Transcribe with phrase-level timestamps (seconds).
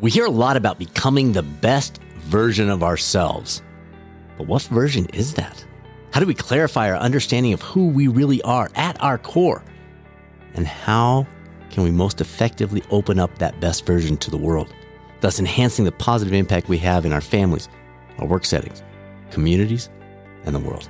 [0.00, 3.62] We hear a lot about becoming the best version of ourselves.
[4.36, 5.64] But what version is that?
[6.10, 9.62] How do we clarify our understanding of who we really are at our core?
[10.54, 11.28] And how
[11.70, 14.74] can we most effectively open up that best version to the world,
[15.20, 17.68] thus enhancing the positive impact we have in our families,
[18.18, 18.82] our work settings,
[19.30, 19.90] communities,
[20.44, 20.88] and the world?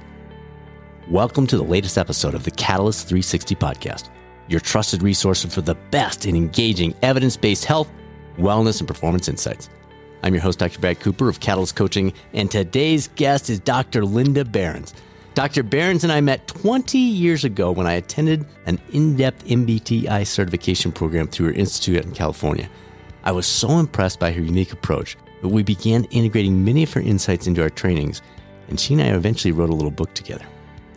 [1.11, 4.09] Welcome to the latest episode of the Catalyst 360 podcast,
[4.48, 7.91] your trusted resource for the best in engaging evidence based health
[8.37, 9.69] wellness, and performance insights.
[10.23, 10.79] I'm your host, Dr.
[10.79, 14.05] Brad Cooper of Catalyst Coaching, and today's guest is Dr.
[14.05, 14.95] Linda Berens.
[15.34, 15.62] Dr.
[15.62, 20.93] Berens and I met 20 years ago when I attended an in depth MBTI certification
[20.93, 22.70] program through her institute in California.
[23.24, 27.01] I was so impressed by her unique approach that we began integrating many of her
[27.01, 28.23] insights into our trainings,
[28.69, 30.46] and she and I eventually wrote a little book together,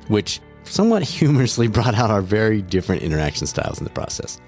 [0.08, 4.40] which somewhat humorously brought out our very different interaction styles in the process.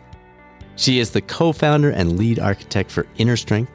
[0.80, 3.68] She is the co founder and lead architect for InterStrength.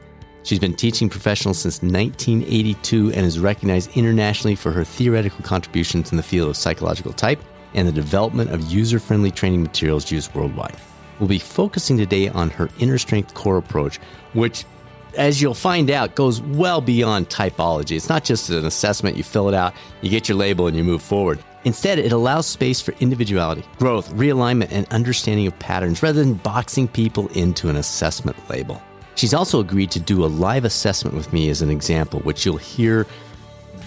[0.42, 6.16] She's been teaching professionals since 1982 and is recognized internationally for her theoretical contributions in
[6.16, 7.40] the field of psychological type
[7.74, 10.76] and the development of user friendly training materials used worldwide.
[11.18, 13.98] We'll be focusing today on her InterStrength core approach,
[14.32, 14.64] which
[15.18, 17.96] as you'll find out, goes well beyond typology.
[17.96, 20.82] It's not just an assessment, you fill it out, you get your label, and you
[20.82, 21.38] move forward.
[21.64, 26.86] Instead, it allows space for individuality, growth, realignment, and understanding of patterns rather than boxing
[26.86, 28.80] people into an assessment label.
[29.14, 32.56] She's also agreed to do a live assessment with me as an example, which you'll
[32.56, 33.06] hear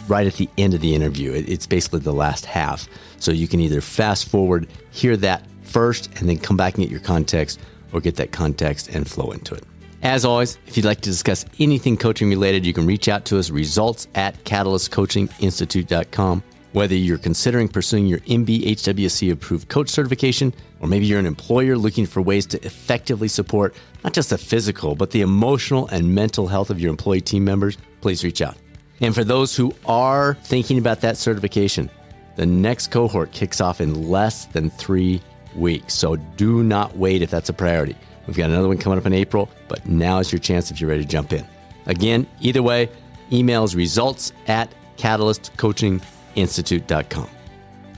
[0.07, 1.33] right at the end of the interview.
[1.33, 2.87] It's basically the last half.
[3.19, 6.91] So you can either fast forward, hear that first, and then come back and get
[6.91, 7.59] your context,
[7.91, 9.63] or get that context and flow into it.
[10.03, 13.37] As always, if you'd like to discuss anything coaching related, you can reach out to
[13.39, 16.43] us, results at catalystcoachinginstitute.com.
[16.73, 22.05] Whether you're considering pursuing your NBHWC approved coach certification, or maybe you're an employer looking
[22.05, 23.73] for ways to effectively support
[24.03, 27.77] not just the physical, but the emotional and mental health of your employee team members,
[28.01, 28.57] please reach out.
[28.99, 31.89] And for those who are thinking about that certification,
[32.35, 35.21] the next cohort kicks off in less than three
[35.55, 35.93] weeks.
[35.93, 37.95] So do not wait if that's a priority.
[38.27, 40.89] We've got another one coming up in April, but now is your chance if you're
[40.89, 41.47] ready to jump in.
[41.85, 42.89] Again, either way,
[43.31, 44.69] emails results at
[46.37, 47.29] catalystcoachinginstitute.com.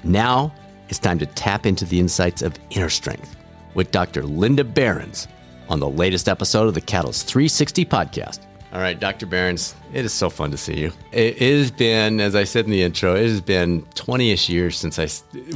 [0.04, 0.54] Now
[0.88, 3.36] it's time to tap into the insights of InterStrength
[3.76, 4.24] with Dr.
[4.24, 5.28] Linda Berens
[5.68, 8.40] on the latest episode of the Catalyst 360 podcast.
[8.72, 9.26] All right, Dr.
[9.26, 10.92] Berens, it is so fun to see you.
[11.12, 15.00] It has been, as I said in the intro, it has been 20ish years since
[15.00, 15.08] I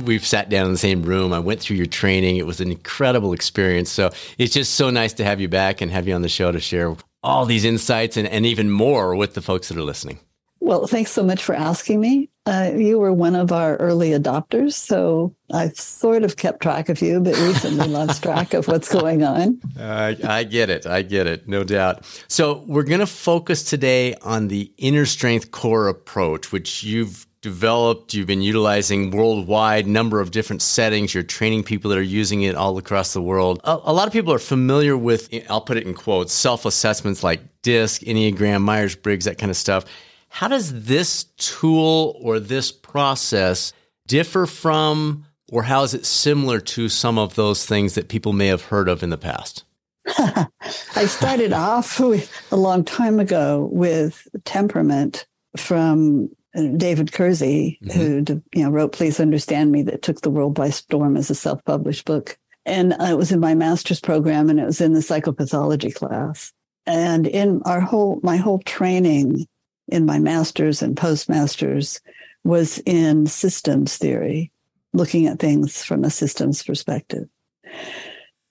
[0.02, 1.32] we've sat down in the same room.
[1.32, 2.38] I went through your training.
[2.38, 3.92] It was an incredible experience.
[3.92, 6.52] So it's just so nice to have you back and have you on the show
[6.52, 10.20] to share all these insights and, and even more with the folks that are listening.
[10.64, 12.30] Well, thanks so much for asking me.
[12.46, 17.02] Uh, you were one of our early adopters, so I've sort of kept track of
[17.02, 19.60] you, but recently lost track of what's going on.
[19.78, 20.86] Uh, I get it.
[20.86, 21.50] I get it.
[21.50, 22.06] No doubt.
[22.30, 28.28] So, we're going to focus today on the InterStrength core approach, which you've developed, you've
[28.28, 31.14] been utilizing worldwide, number of different settings.
[31.14, 33.60] You're training people that are using it all across the world.
[33.66, 37.22] A, a lot of people are familiar with, I'll put it in quotes, self assessments
[37.22, 39.84] like DISC, Enneagram, Myers Briggs, that kind of stuff.
[40.34, 43.72] How does this tool or this process
[44.08, 48.48] differ from, or how is it similar to some of those things that people may
[48.48, 49.64] have heard of in the past?
[50.08, 57.92] I started off a long time ago with temperament from uh, David Keirsey, mm-hmm.
[57.92, 61.36] who you know wrote "Please Understand Me," that took the world by storm as a
[61.36, 65.94] self-published book, and it was in my master's program, and it was in the psychopathology
[65.94, 66.52] class.
[66.88, 69.46] And in our whole my whole training
[69.94, 72.02] in my master's and postmaster's
[72.44, 74.52] was in systems theory,
[74.92, 77.30] looking at things from a systems perspective.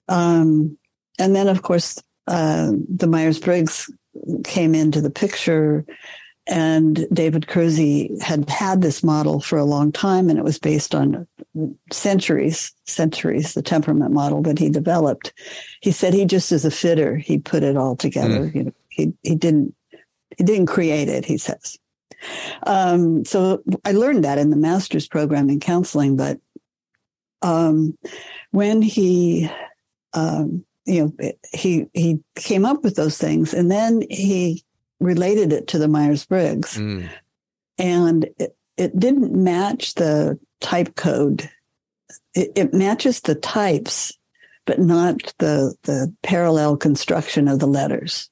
[0.07, 0.77] Um,
[1.19, 3.91] and then, of course, uh, the Myers Briggs
[4.45, 5.85] came into the picture,
[6.47, 10.95] and David Keirsey had had this model for a long time, and it was based
[10.95, 11.27] on
[11.91, 15.33] centuries, centuries, the temperament model that he developed.
[15.81, 18.47] He said he just as a fitter, he put it all together.
[18.47, 18.55] Mm.
[18.55, 19.75] You know, he he didn't
[20.37, 21.77] he didn't create it, he says.
[22.65, 26.39] Um, so I learned that in the master's program in counseling, but
[27.41, 27.97] um,
[28.51, 29.49] when he,
[30.13, 34.63] um, you know, he he came up with those things, and then he
[34.99, 37.09] related it to the Myers Briggs, mm.
[37.77, 41.49] and it, it didn't match the type code.
[42.33, 44.17] It, it matches the types,
[44.65, 48.29] but not the the parallel construction of the letters.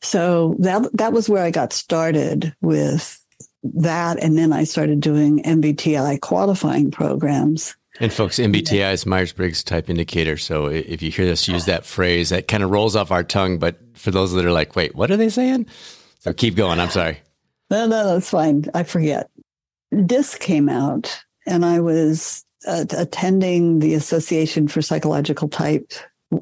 [0.00, 3.20] So that that was where I got started with
[3.62, 7.76] that, and then I started doing MBTI qualifying programs.
[8.00, 10.36] And folks, MBTI is Myers Briggs Type Indicator.
[10.36, 13.58] So if you hear us use that phrase, that kind of rolls off our tongue.
[13.58, 15.66] But for those that are like, wait, what are they saying?
[16.20, 16.78] So keep going.
[16.78, 17.18] I'm sorry.
[17.70, 18.66] No, no, that's fine.
[18.72, 19.28] I forget.
[20.06, 25.92] DISC came out, and I was uh, attending the Association for Psychological Type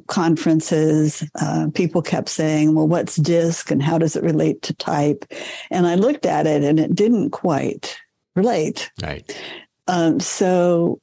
[0.08, 1.24] conferences.
[1.40, 5.24] Uh, people kept saying, well, what's DISC and how does it relate to type?
[5.70, 7.96] And I looked at it and it didn't quite
[8.34, 8.90] relate.
[9.02, 9.36] Right.
[9.86, 11.00] Um, so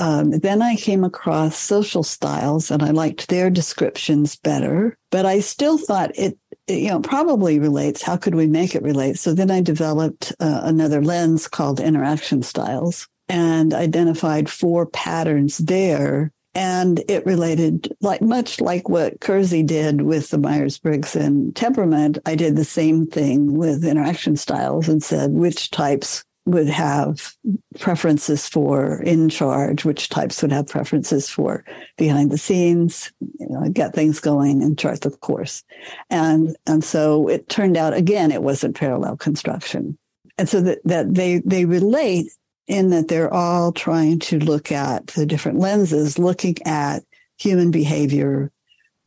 [0.00, 5.40] um, then I came across social styles and I liked their descriptions better, but I
[5.40, 6.36] still thought it,
[6.66, 8.02] it you know, probably relates.
[8.02, 9.18] How could we make it relate?
[9.18, 16.32] So then I developed uh, another lens called interaction styles and identified four patterns there.
[16.58, 22.18] And it related like much like what Keirsey did with the Myers-Briggs and temperament.
[22.26, 27.36] I did the same thing with interaction styles and said which types would have
[27.78, 31.64] preferences for in charge, which types would have preferences for
[31.96, 35.62] behind the scenes, you know, get things going and chart the course.
[36.10, 39.96] And, and so it turned out, again, it wasn't parallel construction.
[40.38, 42.32] And so that, that they, they relate
[42.68, 47.02] in that they're all trying to look at the different lenses, looking at
[47.38, 48.52] human behavior.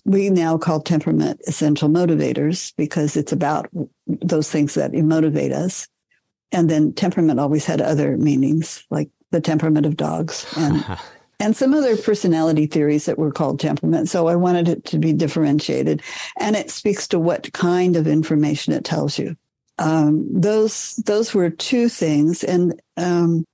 [0.03, 3.69] We now call temperament essential motivators because it's about
[4.07, 5.87] those things that motivate us
[6.51, 10.85] and then temperament always had other meanings, like the temperament of dogs and
[11.39, 14.09] and some other personality theories that were called temperament.
[14.09, 16.01] So I wanted it to be differentiated,
[16.39, 19.35] and it speaks to what kind of information it tells you.
[19.79, 23.45] Um, those those were two things, and um,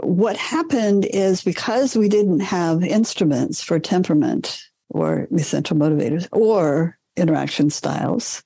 [0.00, 7.70] what happened is because we didn't have instruments for temperament or essential motivators or interaction
[7.70, 8.42] styles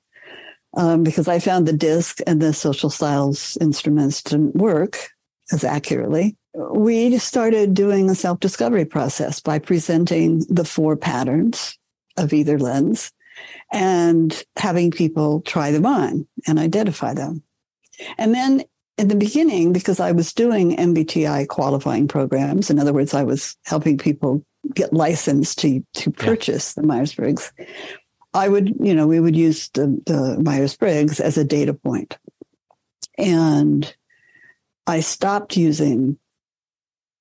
[0.76, 5.08] um, because I found the disc and the social styles instruments didn't work
[5.52, 6.36] as accurately.
[6.54, 11.78] We started doing a self discovery process by presenting the four patterns
[12.16, 13.12] of either lens
[13.72, 17.42] and having people try them on and identify them.
[18.16, 18.64] And then
[18.98, 23.56] in the beginning, because I was doing MBTI qualifying programs, in other words, I was
[23.64, 26.82] helping people get licensed to, to purchase yeah.
[26.82, 27.52] the Myers Briggs.
[28.34, 31.78] I would, you know, we would use the, the Myers Briggs as a data.
[33.16, 33.94] And
[34.86, 36.18] I stopped using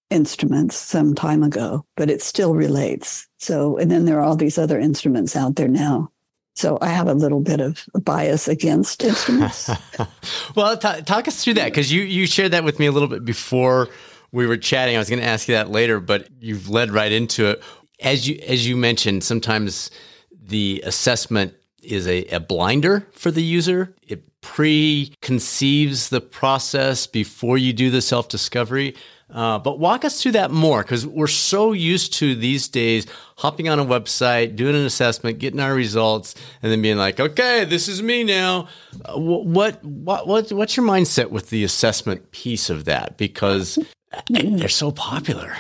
[0.10, 3.28] instruments some time ago, but it still relates.
[3.38, 6.12] So, and then there are all these other instruments out there now.
[6.58, 9.70] So I have a little bit of bias against instruments.
[10.56, 13.08] well, t- talk us through that because you you shared that with me a little
[13.08, 13.90] bit before
[14.32, 14.96] we were chatting.
[14.96, 17.64] I was going to ask you that later, but you've led right into it.
[18.02, 19.92] As you as you mentioned, sometimes
[20.32, 23.94] the assessment is a, a blinder for the user.
[24.08, 28.96] It preconceives the process before you do the self discovery.
[29.30, 33.06] Uh, but walk us through that more because we're so used to these days
[33.38, 36.34] hopping on a website, doing an assessment, getting our results,
[36.64, 38.70] and then being like, "Okay, this is me now."
[39.04, 43.18] Uh, what, what what what's your mindset with the assessment piece of that?
[43.18, 43.78] Because
[44.30, 45.58] they're so popular.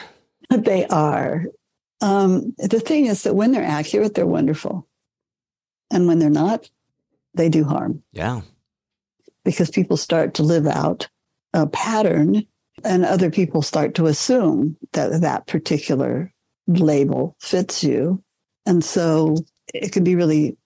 [0.50, 1.44] They are,
[2.00, 4.88] um, the thing is that when they're accurate, they're wonderful.
[5.92, 6.70] And when they're not,
[7.34, 8.02] they do harm.
[8.13, 8.42] Yeah.
[9.44, 11.08] Because people start to live out
[11.54, 12.46] a pattern
[12.83, 16.33] and other people start to assume that that particular
[16.68, 18.24] label fits you.
[18.65, 19.38] And so
[19.74, 20.57] it can be really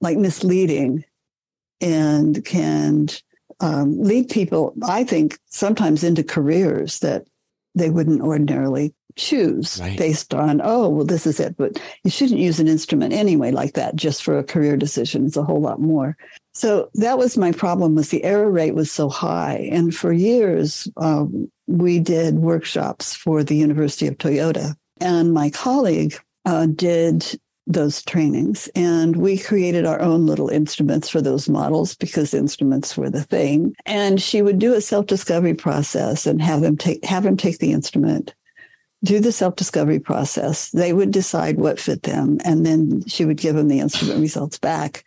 [0.00, 1.04] like misleading
[1.80, 3.08] and can
[3.60, 7.26] um, lead people, I think, sometimes into careers that
[7.74, 9.96] they wouldn't ordinarily choose right.
[9.98, 11.56] based on, oh, well, this is it.
[11.56, 15.26] But you shouldn't use an instrument anyway like that just for a career decision.
[15.26, 16.16] It's a whole lot more.
[16.54, 19.68] So that was my problem was the error rate was so high.
[19.72, 24.74] And for years, um, we did workshops for the University of Toyota.
[25.00, 31.20] And my colleague uh, did those trainings and we created our own little instruments for
[31.22, 36.42] those models because instruments were the thing and she would do a self-discovery process and
[36.42, 38.34] have them take have them take the instrument
[39.04, 40.70] do the self discovery process.
[40.70, 44.58] They would decide what fit them, and then she would give them the instrument results
[44.58, 45.04] back.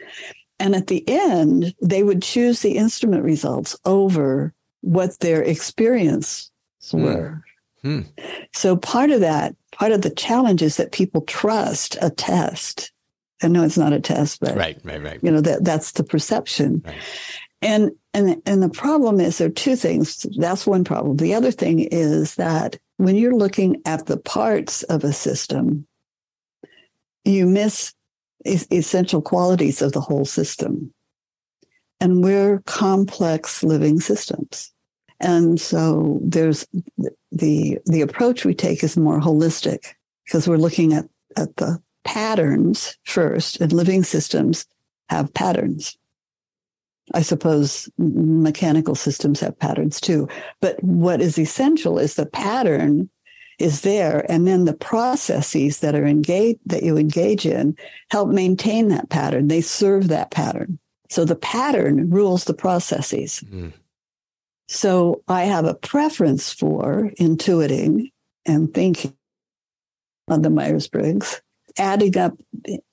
[0.60, 6.52] And at the end, they would choose the instrument results over what their experience
[6.92, 7.04] hmm.
[7.04, 7.44] were.
[7.82, 8.02] Hmm.
[8.54, 12.92] So part of that, part of the challenge is that people trust a test.
[13.44, 15.20] I know it's not a test, but right, right, right.
[15.22, 16.82] You know that that's the perception.
[16.86, 16.96] Right.
[17.62, 20.26] And and and the problem is there are two things.
[20.38, 21.18] That's one problem.
[21.18, 25.86] The other thing is that when you're looking at the parts of a system,
[27.26, 27.94] you miss
[28.46, 30.94] essential qualities of the whole system.
[32.00, 34.72] And we're complex living systems.
[35.20, 36.68] And so there's
[37.32, 39.94] the the approach we take is more holistic
[40.26, 41.06] because we're looking at,
[41.38, 44.66] at the patterns first, and living systems
[45.10, 45.98] have patterns.
[47.14, 50.28] I suppose mechanical systems have patterns too.
[50.60, 53.10] But what is essential is the pattern
[53.60, 57.76] is there, and then the processes that are engaged that you engage in
[58.10, 59.48] help maintain that pattern.
[59.48, 60.80] They serve that pattern.
[61.10, 63.44] So the pattern rules the processes.
[63.50, 63.74] Mm.
[64.68, 68.12] So I have a preference for intuiting
[68.46, 69.16] and thinking
[70.28, 71.42] on the Myers Briggs,
[71.78, 72.34] adding up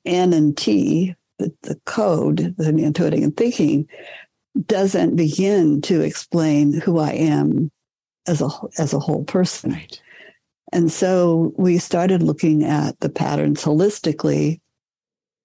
[0.05, 3.89] N and T, the, the code, the intuiting and thinking,
[4.67, 7.71] doesn't begin to explain who I am
[8.27, 9.73] as a as a whole person.
[9.73, 10.01] Right.
[10.73, 14.61] And so we started looking at the patterns holistically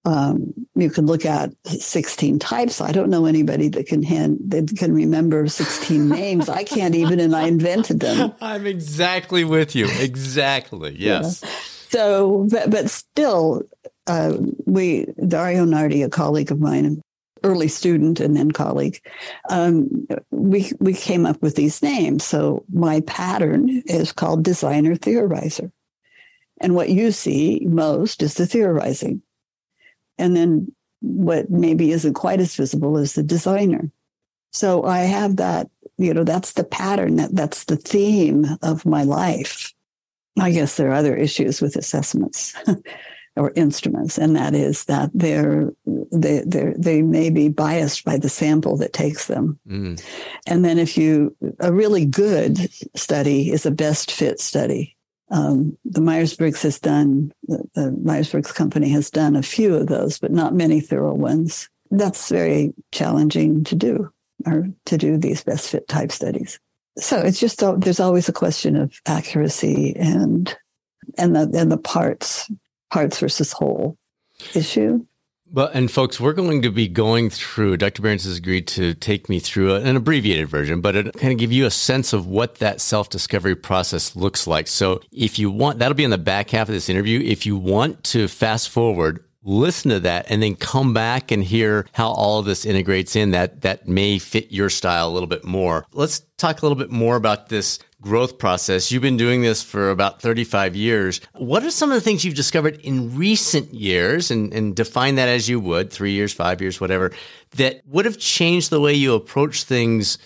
[0.08, 2.80] um, you can look at 16 types.
[2.80, 6.48] I don't know anybody that can hand that can remember 16 names.
[6.48, 8.32] I can't even, and I invented them.
[8.40, 9.86] I'm exactly with you.
[10.00, 10.96] Exactly.
[10.98, 11.42] Yes.
[11.42, 11.50] Yeah.
[11.90, 13.62] So, but, but still,
[14.06, 17.02] uh, we Dario Nardi, a colleague of mine,
[17.48, 19.00] early student and then colleague,
[19.50, 22.24] um, we we came up with these names.
[22.24, 25.72] So my pattern is called designer theorizer,
[26.60, 29.22] and what you see most is the theorizing.
[30.18, 33.90] And then what maybe isn't quite as visible is the designer.
[34.52, 39.04] So I have that, you know, that's the pattern, that that's the theme of my
[39.04, 39.72] life.
[40.40, 42.54] I guess there are other issues with assessments
[43.38, 45.72] or instruments, and that is that they're
[46.12, 49.58] they they they may be biased by the sample that takes them.
[49.68, 50.02] Mm.
[50.46, 54.96] And then if you a really good study is a best fit study.
[55.30, 59.74] Um, the Myers Briggs has done, the, the Myers Briggs company has done a few
[59.74, 61.68] of those, but not many thorough ones.
[61.90, 64.10] That's very challenging to do,
[64.46, 66.58] or to do these best fit type studies.
[66.98, 70.56] So it's just there's always a question of accuracy and
[71.16, 72.50] and the and the parts
[72.90, 73.96] parts versus whole
[74.54, 75.04] issue.
[75.50, 78.02] Well, and folks, we're going to be going through, Dr.
[78.02, 81.52] Berens has agreed to take me through an abbreviated version, but it kind of give
[81.52, 84.68] you a sense of what that self discovery process looks like.
[84.68, 87.20] So if you want, that'll be in the back half of this interview.
[87.20, 91.86] If you want to fast forward, listen to that and then come back and hear
[91.92, 95.44] how all of this integrates in that that may fit your style a little bit
[95.44, 95.86] more.
[95.92, 98.92] Let's talk a little bit more about this growth process.
[98.92, 101.20] You've been doing this for about 35 years.
[101.34, 105.28] What are some of the things you've discovered in recent years, and, and define that
[105.28, 107.12] as you would, three years, five years, whatever,
[107.56, 110.18] that would have changed the way you approach things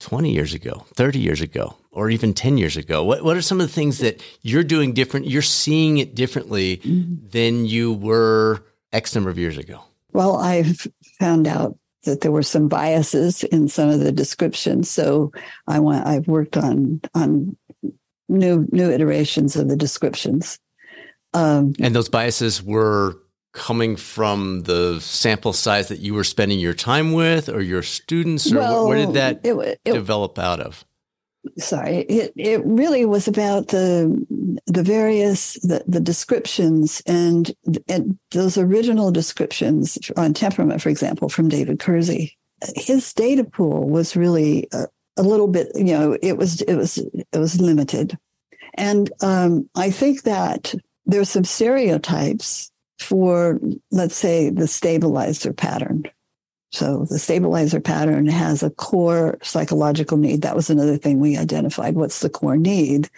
[0.00, 3.04] 20 years ago, 30 years ago, or even 10 years ago?
[3.04, 5.26] What, what are some of the things that you're doing different?
[5.26, 7.26] You're seeing it differently mm-hmm.
[7.28, 9.82] than you were X number of years ago?
[10.12, 10.86] Well, I've
[11.18, 14.90] found out that there were some biases in some of the descriptions.
[14.90, 15.32] So
[15.66, 17.56] I want I've worked on on
[18.28, 20.58] new new iterations of the descriptions.
[21.32, 23.16] Um, and those biases were
[23.52, 28.50] coming from the sample size that you were spending your time with, or your students,
[28.52, 30.84] or well, where did that it, it, develop out of?
[31.58, 34.26] Sorry it, it really was about the
[34.66, 37.52] the various the, the descriptions and,
[37.88, 42.32] and those original descriptions on temperament for example from david keirsey.
[42.76, 46.98] His data pool was really a, a little bit you know it was it was
[46.98, 48.18] it was limited.
[48.74, 50.74] And um, i think that
[51.06, 53.58] there's some stereotypes for
[53.90, 56.04] let's say the stabilizer pattern
[56.70, 60.42] so the stabilizer pattern has a core psychological need.
[60.42, 61.96] That was another thing we identified.
[61.96, 63.10] What's the core need?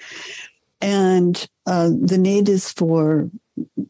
[0.81, 3.31] And uh, the need is for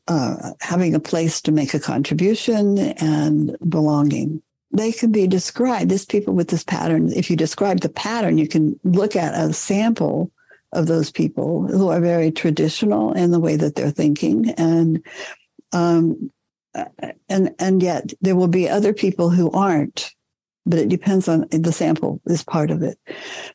[0.09, 4.43] uh, having a place to make a contribution and belonging.
[4.73, 8.49] They can be described, these people with this pattern, if you describe the pattern, you
[8.49, 10.31] can look at a sample
[10.73, 15.05] of those people who are very traditional in the way that they're thinking and
[15.73, 16.31] um,
[17.29, 20.15] and and yet there will be other people who aren't
[20.65, 22.97] but it depends on the sample is part of it.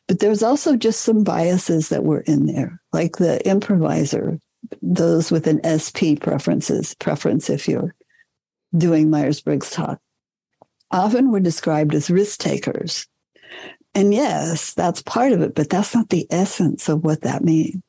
[0.06, 4.38] But there's also just some biases that were in there like the improviser
[4.82, 7.94] those with an sp preferences preference if you're
[8.76, 10.00] doing myers-briggs talk
[10.90, 13.06] often were described as risk takers.
[13.94, 17.82] And yes that's part of it but that's not the essence of what that means.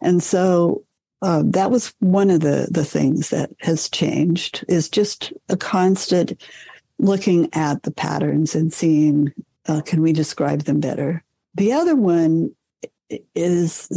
[0.00, 0.84] And so
[1.22, 6.40] uh, that was one of the the things that has changed is just a constant
[6.98, 9.32] looking at the patterns and seeing
[9.66, 11.22] uh, can we describe them better
[11.54, 12.50] the other one
[13.34, 13.88] is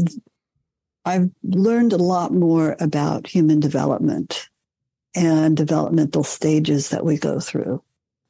[1.06, 4.50] i've learned a lot more about human development
[5.16, 7.82] and developmental stages that we go through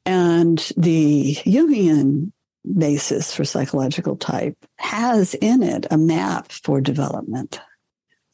[0.04, 2.30] and the jungian
[2.76, 7.60] basis for psychological type has in it a map for development.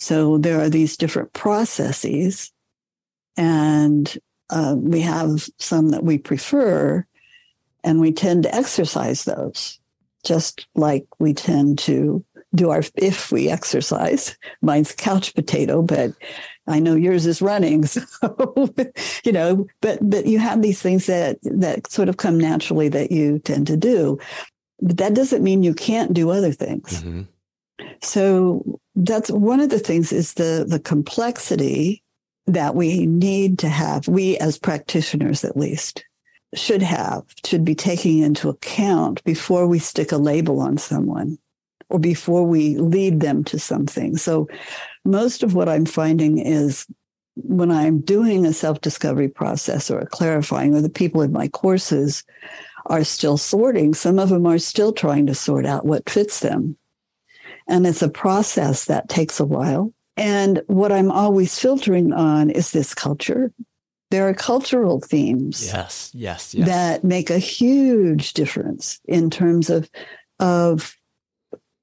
[0.01, 2.51] So there are these different processes,
[3.37, 7.07] and uh, we have some that we prefer,
[7.85, 9.79] and we tend to exercise those,
[10.25, 14.37] just like we tend to do our if we exercise.
[14.63, 16.13] Mine's couch potato, but
[16.67, 17.85] I know yours is running.
[18.23, 18.75] So,
[19.25, 23.13] you know, but but you have these things that that sort of come naturally that
[23.13, 24.19] you tend to do.
[24.81, 27.03] But that doesn't mean you can't do other things.
[27.03, 27.23] Mm-hmm.
[28.03, 32.03] So that's one of the things is the the complexity
[32.47, 36.05] that we need to have, we as practitioners at least,
[36.55, 41.39] should have, should be taking into account before we stick a label on someone
[41.89, 44.17] or before we lead them to something.
[44.17, 44.49] So
[45.05, 46.87] most of what I'm finding is
[47.37, 51.49] when I'm doing a self discovery process or a clarifying, or the people in my
[51.49, 52.25] courses
[52.87, 56.77] are still sorting, some of them are still trying to sort out what fits them.
[57.71, 59.95] And it's a process that takes a while.
[60.17, 63.53] And what I'm always filtering on is this culture.
[64.11, 65.67] There are cultural themes.
[65.73, 66.67] Yes, yes, yes.
[66.67, 69.89] That make a huge difference in terms of,
[70.41, 70.97] of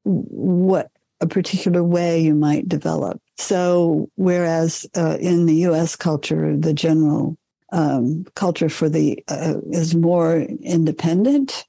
[0.03, 0.91] what
[1.22, 3.22] a particular way you might develop.
[3.38, 7.38] So, whereas uh, in the US culture, the general
[7.72, 11.65] um, culture for the uh, is more independent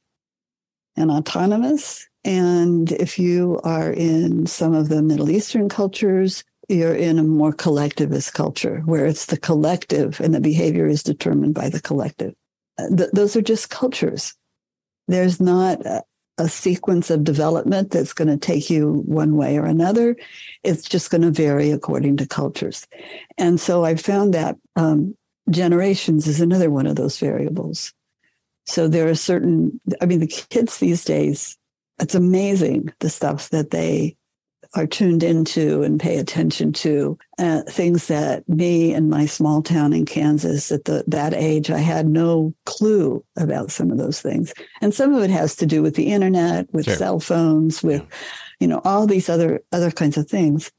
[0.96, 2.07] and autonomous.
[2.24, 7.52] And if you are in some of the Middle Eastern cultures, you're in a more
[7.52, 12.34] collectivist culture where it's the collective and the behavior is determined by the collective.
[12.78, 14.34] Uh, th- those are just cultures.
[15.06, 16.02] There's not a,
[16.36, 20.16] a sequence of development that's going to take you one way or another.
[20.62, 22.86] It's just going to vary according to cultures.
[23.38, 25.16] And so I found that um,
[25.50, 27.92] generations is another one of those variables.
[28.66, 31.57] So there are certain, I mean, the kids these days,
[32.00, 34.16] it's amazing the stuff that they
[34.74, 39.92] are tuned into and pay attention to uh, things that me in my small town
[39.92, 44.52] in Kansas at the, that age, I had no clue about some of those things.
[44.80, 46.96] And some of it has to do with the internet, with sure.
[46.96, 48.02] cell phones, with,
[48.60, 50.70] you know, all these other, other kinds of things.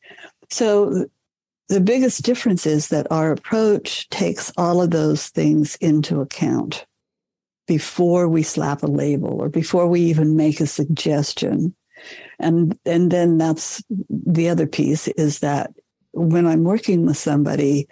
[0.51, 1.07] So
[1.67, 6.85] the biggest difference is that our approach takes all of those things into account
[7.69, 11.75] before we slap a label or before we even make a suggestion.
[12.39, 15.71] And and then that's the other piece is that
[16.11, 17.87] when i'm working with somebody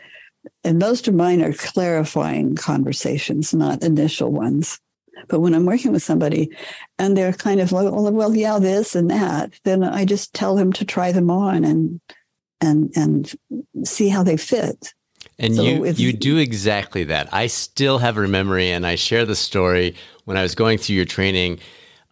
[0.64, 4.80] and most of mine are clarifying conversations not initial ones.
[5.28, 6.50] But when i'm working with somebody
[6.98, 10.56] and they're kind of like well, well yeah this and that then i just tell
[10.56, 12.02] them to try them on and
[12.62, 13.36] and and
[13.84, 14.96] see how they fit
[15.40, 17.34] and so you you do exactly that.
[17.34, 19.96] I still have a memory, and I share the story
[20.26, 21.60] when I was going through your training.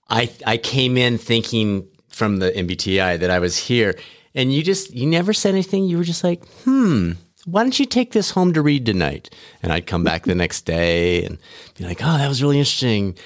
[0.09, 3.95] I I came in thinking from the MBTI that I was here.
[4.33, 5.83] And you just, you never said anything.
[5.83, 7.11] You were just like, hmm,
[7.45, 9.29] why don't you take this home to read tonight?
[9.61, 11.37] And I'd come back the next day and
[11.77, 13.17] be like, oh, that was really interesting.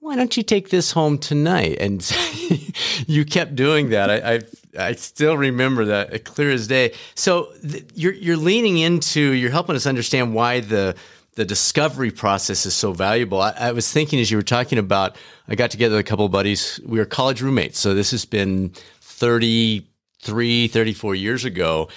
[0.00, 1.78] Why don't you take this home tonight?
[1.80, 2.06] And
[3.06, 4.10] you kept doing that.
[4.10, 4.40] I, I,
[4.78, 6.92] I still remember that uh, clear as day.
[7.14, 10.96] So th- you're you're leaning into, you're helping us understand why the
[11.34, 13.40] the discovery process is so valuable.
[13.40, 15.16] I, I, was thinking as you were talking about,
[15.48, 16.80] I got together with a couple of buddies.
[16.84, 17.78] We were college roommates.
[17.78, 21.88] So this has been 33, 34 years ago.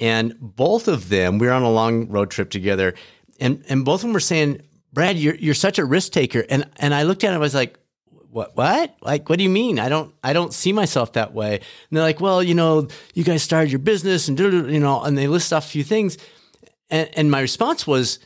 [0.00, 2.94] And both of them, we were on a long road trip together.
[3.40, 6.44] And, and both of them were saying, Brad, you're, you're such a risk taker.
[6.48, 7.78] And, and I looked at it, I was like,
[8.36, 8.94] what, what?
[9.00, 9.78] Like, what do you mean?
[9.78, 11.54] I don't, I don't see myself that way.
[11.54, 15.16] And they're like, well, you know, you guys started your business and, you know, and
[15.16, 16.18] they list off a few things.
[16.90, 18.18] And, and my response was,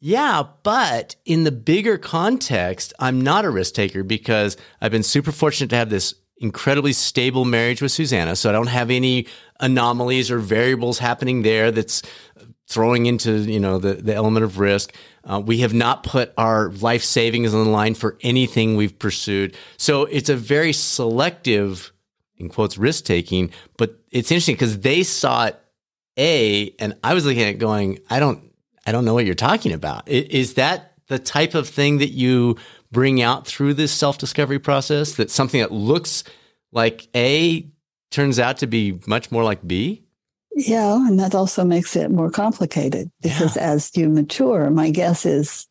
[0.00, 5.30] yeah, but in the bigger context, I'm not a risk taker because I've been super
[5.30, 8.36] fortunate to have this incredibly stable marriage with Susanna.
[8.36, 9.26] So I don't have any
[9.60, 12.00] anomalies or variables happening there that's
[12.70, 14.94] throwing into, you know, the, the element of risk.
[15.24, 19.56] Uh, we have not put our life savings on the line for anything we've pursued.
[19.76, 21.92] So it's a very selective,
[22.36, 25.60] in quotes, risk taking, but it's interesting because they saw it
[26.16, 28.52] A, and I was looking at it going, I don't,
[28.86, 30.08] I don't know what you're talking about.
[30.08, 32.56] Is that the type of thing that you
[32.92, 35.14] bring out through this self discovery process?
[35.14, 36.22] That something that looks
[36.70, 37.68] like A
[38.12, 40.04] turns out to be much more like B?
[40.52, 43.72] Yeah, and that also makes it more complicated because yeah.
[43.72, 45.66] as you mature, my guess is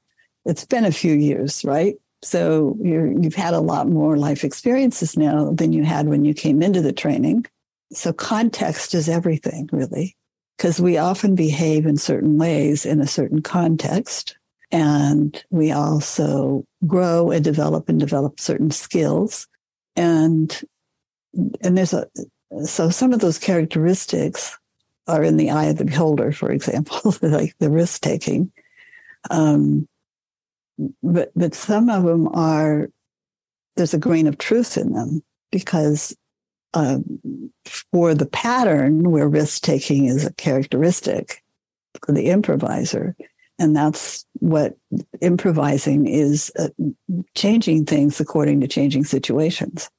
[0.46, 1.96] it's been a few years, right?
[2.22, 6.34] So you have had a lot more life experiences now than you had when you
[6.34, 7.46] came into the training.
[7.92, 10.16] So context is everything, really
[10.60, 14.38] because we often behave in certain ways in a certain context.
[14.72, 19.48] And we also grow and develop and develop certain skills.
[19.96, 20.62] And
[21.64, 22.08] and there's a
[22.66, 24.59] so some of those characteristics
[25.10, 28.52] are in the eye of the beholder, for example, like the risk taking.
[29.30, 29.88] Um,
[31.04, 32.90] but but some of them are
[33.76, 36.16] there's a grain of truth in them because
[36.74, 37.04] um,
[37.92, 41.44] for the pattern where risk taking is a characteristic
[42.06, 43.16] for the improviser,
[43.58, 44.78] and that's what
[45.22, 46.70] improvising is uh,
[47.36, 49.90] changing things according to changing situations.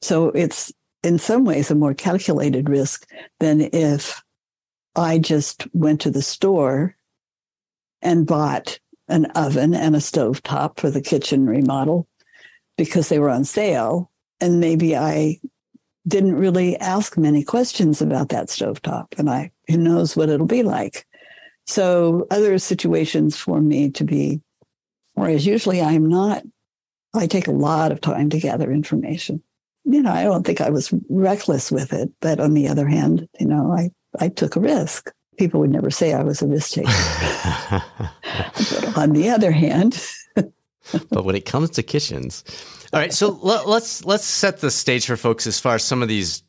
[0.00, 3.08] So it's in some ways a more calculated risk
[3.38, 4.22] than if
[4.96, 6.96] I just went to the store
[8.02, 12.06] and bought an oven and a stove top for the kitchen remodel
[12.76, 14.10] because they were on sale.
[14.40, 15.38] And maybe I
[16.08, 20.46] didn't really ask many questions about that stove top, and I who knows what it'll
[20.46, 21.06] be like.
[21.66, 24.40] So other situations for me to be,
[25.14, 26.42] whereas usually I'm not,
[27.14, 29.42] I take a lot of time to gather information
[29.84, 32.10] you know, I don't think I was reckless with it.
[32.20, 35.10] But on the other hand, you know, I, I took a risk.
[35.38, 36.90] People would never say I was a risk taker.
[37.70, 40.02] but on the other hand,
[40.34, 42.44] but when it comes to kitchens,
[42.92, 43.12] all right.
[43.12, 46.42] So let, let's let's set the stage for folks as far as some of these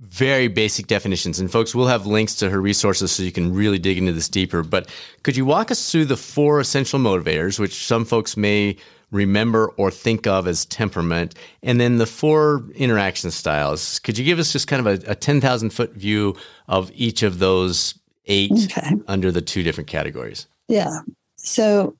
[0.00, 1.38] very basic definitions.
[1.38, 4.28] And folks, we'll have links to her resources so you can really dig into this
[4.28, 4.62] deeper.
[4.62, 4.90] But
[5.22, 8.76] could you walk us through the four essential motivators, which some folks may
[9.12, 14.00] remember or think of as temperament, and then the four interaction styles.
[14.00, 16.34] Could you give us just kind of a, a 10,000 foot view
[16.66, 17.94] of each of those
[18.26, 18.96] eight okay.
[19.06, 20.46] under the two different categories?
[20.68, 20.90] Yeah.
[21.36, 21.96] So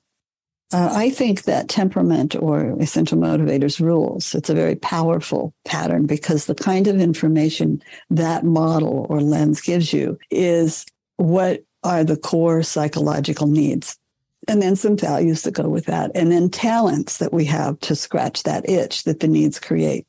[0.73, 4.33] uh, I think that temperament or essential motivators rules.
[4.33, 9.93] It's a very powerful pattern because the kind of information that model or lens gives
[9.93, 10.85] you is
[11.17, 13.97] what are the core psychological needs
[14.47, 17.95] and then some values that go with that, and then talents that we have to
[17.95, 20.05] scratch that itch that the needs create,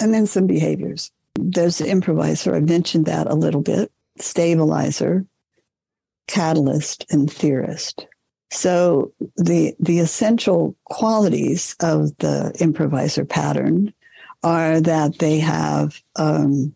[0.00, 1.10] and then some behaviors.
[1.34, 2.54] There's the improviser.
[2.54, 5.26] I mentioned that a little bit, stabilizer,
[6.26, 8.06] catalyst, and theorist.
[8.50, 13.92] So the the essential qualities of the improviser pattern
[14.42, 16.74] are that they have um,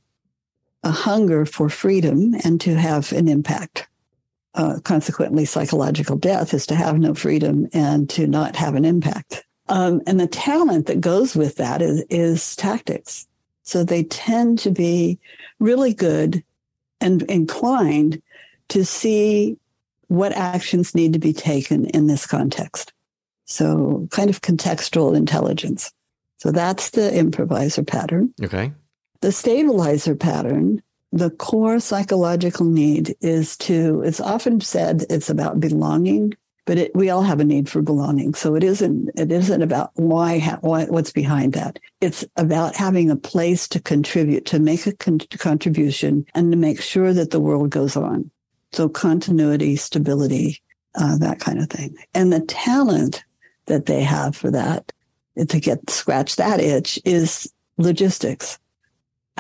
[0.83, 3.87] a hunger for freedom and to have an impact
[4.55, 9.45] uh, consequently psychological death is to have no freedom and to not have an impact.
[9.69, 13.29] Um, and the talent that goes with that is, is tactics.
[13.63, 15.19] So they tend to be
[15.61, 16.43] really good
[17.01, 18.21] and inclined
[18.71, 19.57] to see
[20.09, 22.93] what actions need to be taken in this context.
[23.45, 25.93] So kind of contextual intelligence.
[26.39, 28.35] So that's the improviser pattern.
[28.43, 28.73] Okay.
[29.21, 36.35] The stabilizer pattern the core psychological need is to, it's often said it's about belonging,
[36.67, 38.35] but it, we all have a need for belonging.
[38.35, 41.79] So it isn't, it isn't about why, why, what's behind that.
[42.01, 46.81] It's about having a place to contribute, to make a con- contribution and to make
[46.81, 48.31] sure that the world goes on.
[48.73, 50.63] So continuity, stability,
[50.95, 51.97] uh, that kind of thing.
[52.15, 53.25] And the talent
[53.67, 54.93] that they have for that,
[55.49, 58.59] to get scratch that itch is logistics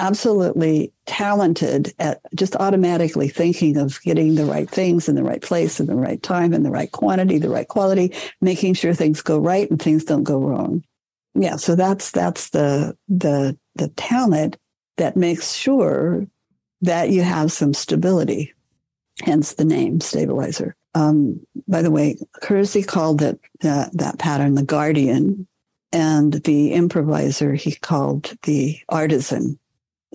[0.00, 5.78] absolutely talented at just automatically thinking of getting the right things in the right place
[5.78, 9.38] in the right time in the right quantity, the right quality, making sure things go
[9.38, 10.82] right and things don't go wrong.
[11.34, 14.56] Yeah, so that's that's the the the talent
[14.96, 16.26] that makes sure
[16.80, 18.54] that you have some stability.
[19.22, 20.74] Hence the name stabilizer.
[20.94, 25.46] Um, by the way, Keirsey called that uh, that pattern the guardian,
[25.92, 29.58] and the improviser he called the artisan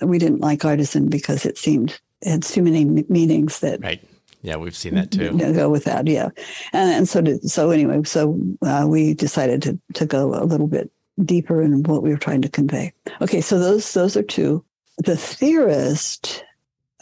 [0.01, 4.03] we didn't like artisan because it seemed it had too many meanings that right.
[4.41, 5.37] Yeah we've seen that too.
[5.53, 6.29] go with that yeah.
[6.73, 10.67] And, and so did, so anyway so uh, we decided to to go a little
[10.67, 10.91] bit
[11.23, 12.93] deeper in what we were trying to convey.
[13.21, 14.63] Okay so those those are two.
[14.97, 16.43] The theorist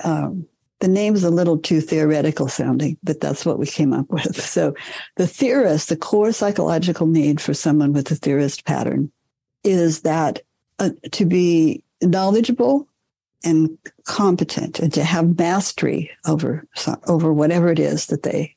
[0.03, 0.47] um,
[0.83, 4.35] the name's a little too theoretical sounding, but that's what we came up with.
[4.43, 4.75] So,
[5.15, 9.09] the theorist, the core psychological need for someone with a theorist pattern
[9.63, 10.41] is that
[10.79, 12.87] uh, to be knowledgeable
[13.43, 16.65] and competent and to have mastery over
[17.07, 18.55] over whatever it is that they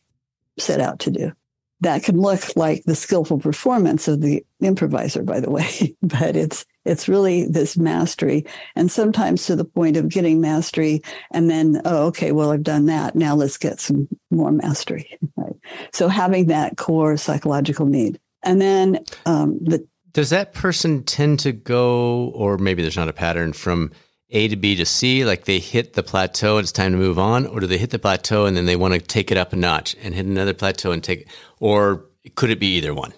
[0.59, 1.33] set out to do.
[1.81, 6.65] That can look like the skillful performance of the improviser, by the way, but it's
[6.85, 12.07] it's really this mastery, and sometimes to the point of getting mastery, and then oh,
[12.07, 13.15] okay, well I've done that.
[13.15, 15.19] Now let's get some more mastery.
[15.37, 15.57] Right?
[15.93, 21.53] So having that core psychological need, and then um, the does that person tend to
[21.53, 23.93] go, or maybe there's not a pattern from
[24.31, 27.19] A to B to C, like they hit the plateau and it's time to move
[27.19, 29.53] on, or do they hit the plateau and then they want to take it up
[29.53, 31.29] a notch and hit another plateau and take,
[31.61, 33.13] or could it be either one?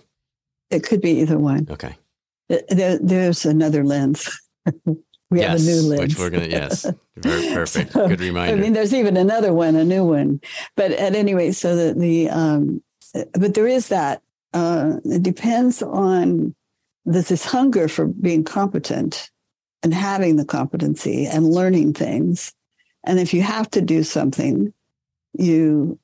[0.70, 1.68] It could be either one.
[1.70, 1.96] Okay.
[2.48, 4.28] There, there's another lens.
[4.84, 6.00] we yes, have a new lens.
[6.00, 6.84] Which we're to, yes.
[7.16, 7.92] Very perfect.
[7.92, 8.56] so, Good reminder.
[8.56, 10.40] I mean, there's even another one, a new one.
[10.74, 12.82] But at any rate, so that the, um,
[13.34, 14.20] but there is that.
[14.52, 16.56] Uh, it depends on
[17.08, 19.30] this, this hunger for being competent
[19.82, 22.52] and having the competency and learning things.
[23.04, 24.72] And if you have to do something,
[25.32, 25.98] you,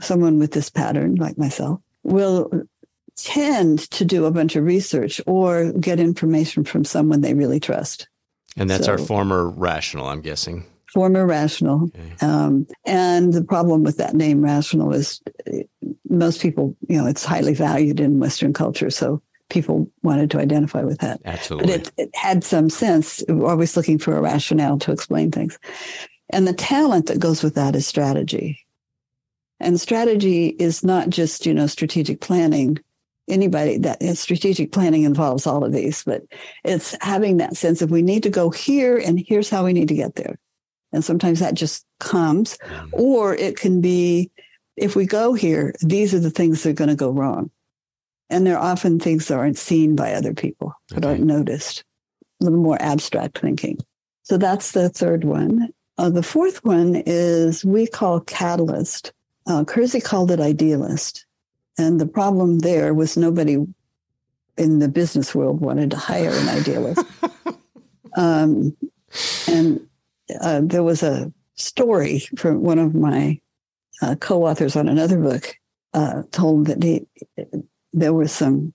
[0.00, 2.50] someone with this pattern, like myself, will
[3.16, 8.08] tend to do a bunch of research or get information from someone they really trust.
[8.56, 10.66] And that's so, our former rational, I'm guessing.
[10.92, 11.84] Former rational.
[11.84, 12.14] Okay.
[12.20, 15.22] Um, and the problem with that name, rational, is
[16.08, 18.90] most people, you know, it's highly valued in Western culture.
[18.90, 21.20] So people wanted to identify with that.
[21.24, 21.78] Absolutely.
[21.78, 25.58] But it, it had some sense, always looking for a rationale to explain things.
[26.30, 28.64] And the talent that goes with that is strategy.
[29.58, 32.78] And strategy is not just, you know, strategic planning.
[33.28, 36.22] Anybody that strategic planning involves all of these, but
[36.64, 39.88] it's having that sense of we need to go here and here's how we need
[39.88, 40.38] to get there.
[40.92, 42.88] And sometimes that just comes, mm-hmm.
[42.92, 44.30] or it can be
[44.76, 47.50] if we go here, these are the things that are going to go wrong.
[48.30, 51.08] And they're often things that aren't seen by other people, that okay.
[51.08, 51.84] aren't noticed.
[52.40, 53.78] A little more abstract thinking.
[54.22, 55.68] So that's the third one.
[55.98, 59.12] Uh, the fourth one is we call catalyst.
[59.46, 61.26] Uh, Keirsey called it idealist.
[61.76, 63.58] And the problem there was nobody
[64.56, 67.04] in the business world wanted to hire an idealist.
[68.16, 68.76] um,
[69.48, 69.80] and
[70.40, 73.40] uh, there was a story from one of my
[74.02, 75.56] uh, co-authors on another book
[75.94, 77.06] uh, told that he,
[77.92, 78.72] there was some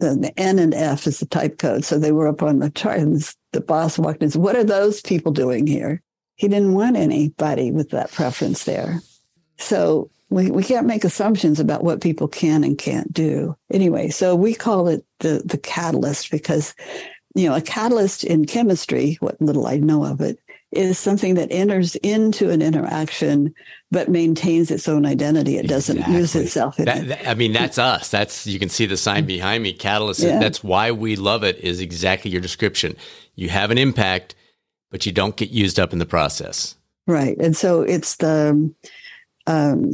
[0.00, 2.70] the, the, N and F is the type code, so they were up on the
[2.70, 2.98] chart.
[2.98, 6.02] And the boss walked in and said, "What are those people doing here?"
[6.34, 9.00] He didn't want anybody with that preference there.
[9.58, 13.56] So we, we can't make assumptions about what people can and can't do.
[13.70, 16.74] Anyway, so we call it the the catalyst because
[17.36, 20.38] you know a catalyst in chemistry, what little I know of it,
[20.72, 23.54] is something that enters into an interaction
[23.90, 25.58] but maintains its own identity.
[25.58, 26.18] It doesn't exactly.
[26.18, 26.76] lose itself.
[26.78, 28.10] That, that, I mean, that's us.
[28.10, 29.74] That's you can see the sign behind me.
[29.74, 30.20] Catalyst.
[30.20, 30.38] Yeah.
[30.38, 31.58] That's why we love it.
[31.58, 32.96] Is exactly your description.
[33.34, 34.34] You have an impact,
[34.90, 36.74] but you don't get used up in the process.
[37.06, 38.72] Right, and so it's the
[39.46, 39.92] um,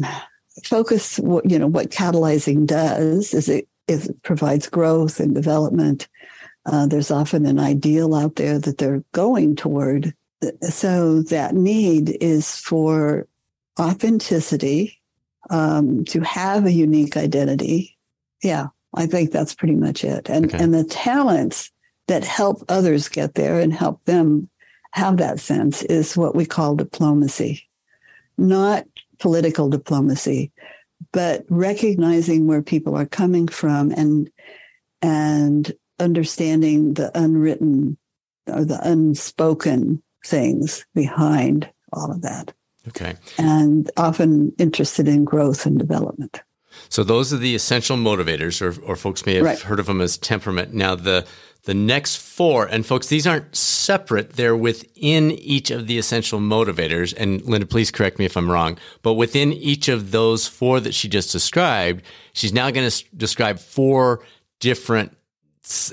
[0.65, 1.19] focus.
[1.19, 6.07] You know what catalyzing does is it, it provides growth and development.
[6.67, 10.15] Uh, there's often an ideal out there that they're going toward.
[10.63, 13.27] So that need is for
[13.79, 15.01] authenticity,
[15.51, 17.97] um, to have a unique identity.
[18.43, 20.29] Yeah, I think that's pretty much it.
[20.29, 20.63] And okay.
[20.63, 21.71] and the talents
[22.07, 24.49] that help others get there and help them
[24.93, 27.69] have that sense is what we call diplomacy,
[28.37, 28.87] not
[29.19, 30.53] political diplomacy,
[31.13, 34.31] but recognizing where people are coming from and
[35.03, 37.97] and understanding the unwritten
[38.47, 42.53] or the unspoken things behind all of that.
[42.89, 43.17] Okay.
[43.39, 46.41] And often interested in growth and development.
[46.89, 49.59] So those are the essential motivators, or, or folks may have right.
[49.59, 50.73] heard of them as temperament.
[50.73, 51.27] Now the
[51.65, 57.13] the next four, and folks, these aren't separate; they're within each of the essential motivators.
[57.17, 58.79] And Linda, please correct me if I'm wrong.
[59.03, 63.59] But within each of those four that she just described, she's now going to describe
[63.59, 64.21] four
[64.61, 65.18] different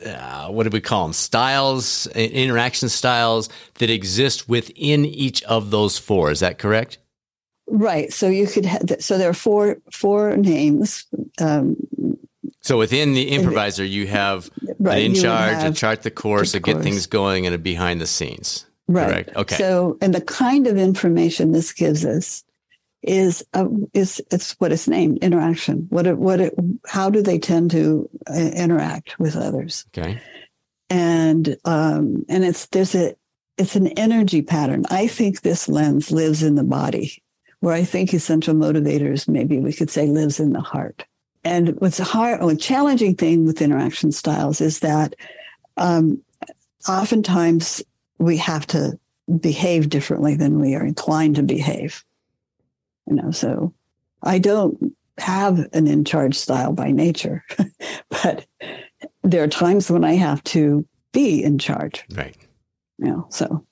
[0.06, 1.14] uh, what do we call them?
[1.14, 6.32] Styles, interaction styles that exist within each of those four.
[6.32, 6.98] Is that correct?
[7.68, 8.14] Right.
[8.14, 11.06] So you could have, so there are four, four names.
[11.42, 11.76] Um,
[12.62, 16.60] so within the improviser, you have right, an in charge, a chart the course, a
[16.60, 18.66] get things going, and a behind the scenes.
[18.88, 19.26] Right.
[19.26, 19.36] Correct.
[19.36, 19.56] Okay.
[19.56, 22.45] So, and the kind of information this gives us
[23.08, 25.88] is a, is it's what it's named interaction.
[25.90, 26.54] What it, what it,
[26.88, 29.86] how do they tend to uh, interact with others?
[29.96, 30.22] Okay,
[30.90, 33.16] and um, and it's there's a
[33.58, 34.86] it's an energy pattern.
[34.90, 37.24] I think this lens lives in the body,
[37.60, 41.06] where I think essential motivators maybe we could say lives in the heart.
[41.44, 45.16] And what's a hard, a challenging thing with interaction styles is that
[45.78, 46.22] um,
[46.90, 47.84] oftentimes
[48.18, 49.00] we have to
[49.40, 52.04] behave differently than we are inclined to behave.
[53.08, 53.74] You know, so
[54.24, 57.44] I don't have an in charge style by nature,
[58.10, 58.46] but
[59.24, 62.04] there are times when I have to be in charge.
[62.14, 62.36] Right.
[62.98, 63.66] You know, so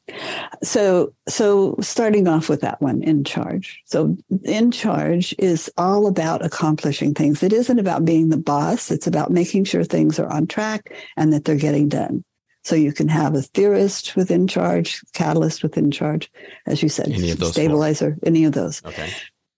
[0.64, 3.82] so so starting off with that one in charge.
[3.86, 7.42] So in charge is all about accomplishing things.
[7.42, 8.92] It isn't about being the boss.
[8.92, 12.26] It's about making sure things are on track and that they're getting done.
[12.64, 16.32] So you can have a theorist within charge, catalyst within charge,
[16.66, 18.28] as you said, any stabilizer, four.
[18.28, 18.82] any of those.
[18.86, 19.10] Okay.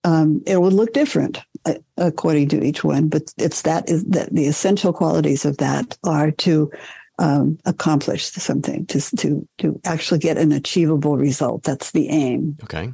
[0.04, 3.08] um, it will look different uh, according to each one.
[3.10, 6.72] But it's that is that the essential qualities of that are to
[7.20, 11.64] um, accomplish something, to to to actually get an achievable result.
[11.64, 12.58] That's the aim.
[12.64, 12.92] Okay.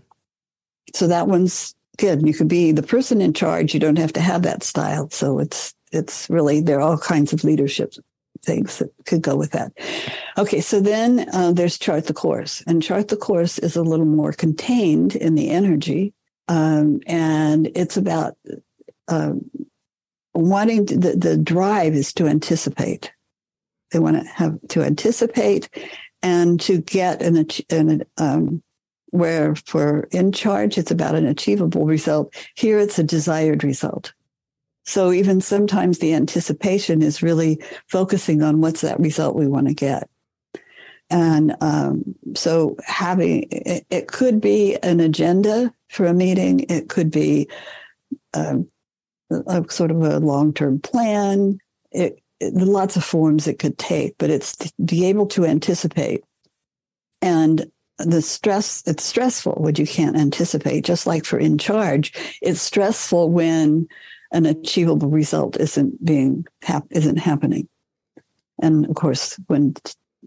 [0.94, 2.28] So that one's good.
[2.28, 3.74] You could be the person in charge.
[3.74, 5.10] You don't have to have that style.
[5.10, 7.94] So it's it's really there are all kinds of leadership
[8.44, 9.72] things that could go with that.
[10.38, 14.06] Okay, so then uh, there's chart the course, and chart the course is a little
[14.06, 16.14] more contained in the energy,
[16.48, 18.36] um, and it's about
[19.08, 19.50] um,
[20.34, 23.12] wanting to, the the drive is to anticipate.
[23.92, 25.70] They want to have to anticipate
[26.22, 28.64] and to get an, an um,
[29.10, 32.34] where for in charge it's about an achievable result.
[32.56, 34.14] Here it's a desired result.
[34.86, 39.74] So even sometimes the anticipation is really focusing on what's that result we want to
[39.74, 40.10] get.
[41.10, 46.62] And um, so having it, it, could be an agenda for a meeting.
[46.70, 47.50] It could be
[48.34, 48.70] um,
[49.30, 51.60] a, sort of a long-term plan.
[51.92, 56.24] It, it, lots of forms it could take, but it's to be able to anticipate.
[57.22, 62.14] And the stress, it's stressful when you can't anticipate, just like for in charge.
[62.42, 63.90] It's stressful when
[64.32, 67.68] an achievable result isn't being hap- isn't happening.
[68.62, 69.76] And of course, when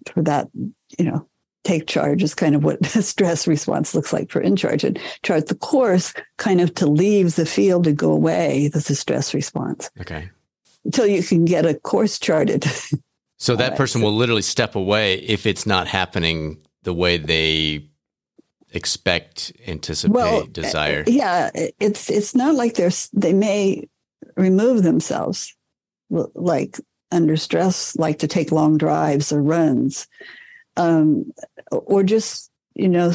[0.07, 0.49] for that,
[0.99, 1.27] you know,
[1.65, 4.85] take charge is kind of what the stress response looks like for in charge.
[4.85, 8.69] And chart the course kind of to leave the field and go away.
[8.73, 9.91] That's a stress response.
[10.01, 10.31] Okay.
[10.85, 12.67] Until you can get a course charted.
[13.37, 17.91] So that person will literally step away if it's not happening the way they
[18.71, 21.05] expect, anticipate, well, desire.
[21.07, 23.89] Yeah, it's it's not like they're they may
[24.37, 25.55] remove themselves,
[26.11, 26.79] like
[27.11, 30.07] under stress, like to take long drives or runs,
[30.77, 31.33] um,
[31.71, 33.13] or just you know,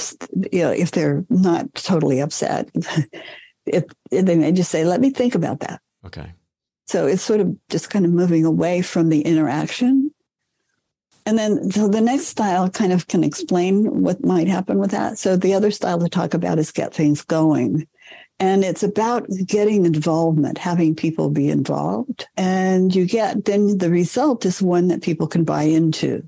[0.51, 2.69] you know, if they're not totally upset,
[3.65, 6.33] if, if they may just say, "Let me think about that." Okay.
[6.87, 10.11] So it's sort of just kind of moving away from the interaction.
[11.25, 15.19] And then so the next style kind of can explain what might happen with that.
[15.19, 17.87] So the other style to talk about is get things going.
[18.39, 22.27] And it's about getting involvement, having people be involved.
[22.37, 26.27] And you get, then the result is one that people can buy into.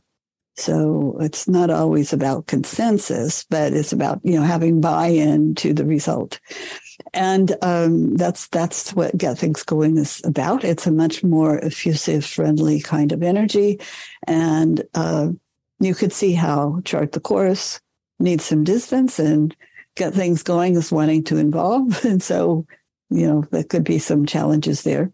[0.58, 5.86] So it's not always about consensus, but it's about, you know, having buy-in to the
[5.86, 6.40] result.
[7.14, 10.64] And um, that's that's what Get Things Going is about.
[10.64, 13.80] It's a much more effusive, friendly kind of energy.
[14.28, 15.30] And uh,
[15.80, 17.80] you could see how Chart the Course
[18.20, 19.56] needs some distance and
[19.96, 22.04] get things going is wanting to involve.
[22.12, 22.66] And so,
[23.10, 25.12] you know, there could be some challenges there.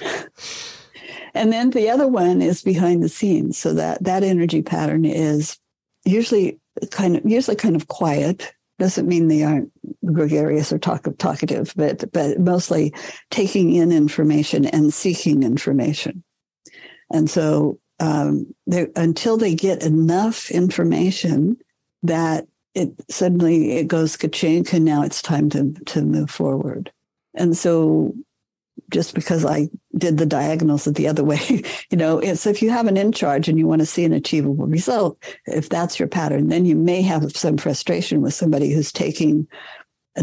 [1.34, 3.58] and then the other one is behind the scenes.
[3.58, 5.58] So that that energy pattern is
[6.04, 6.58] usually
[6.90, 8.52] kind of usually kind of quiet.
[8.78, 9.72] Doesn't mean they aren't
[10.04, 12.94] gregarious or talk, talkative, but but mostly
[13.30, 16.22] taking in information and seeking information.
[17.10, 18.54] And so um,
[18.96, 21.56] until they get enough information
[22.02, 22.46] that
[22.78, 26.92] it suddenly it goes ka-chink and now it's time to to move forward.
[27.34, 28.14] And so
[28.90, 31.40] just because i did the diagonals the other way
[31.90, 34.12] you know it's if you have an in charge and you want to see an
[34.12, 38.92] achievable result if that's your pattern then you may have some frustration with somebody who's
[38.92, 39.46] taking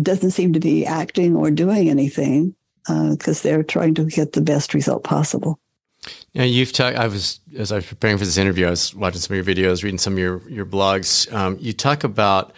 [0.01, 2.55] doesn't seem to be acting or doing anything
[2.87, 5.59] because uh, they're trying to get the best result possible
[6.33, 6.97] yeah, you've talked.
[6.97, 9.55] I was as I was preparing for this interview, I was watching some of your
[9.55, 11.31] videos, reading some of your your blogs.
[11.33, 12.53] Um, you talk about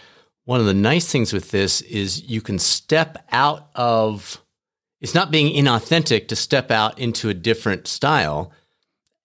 [0.45, 4.41] one of the nice things with this is you can step out of.
[4.99, 8.51] It's not being inauthentic to step out into a different style,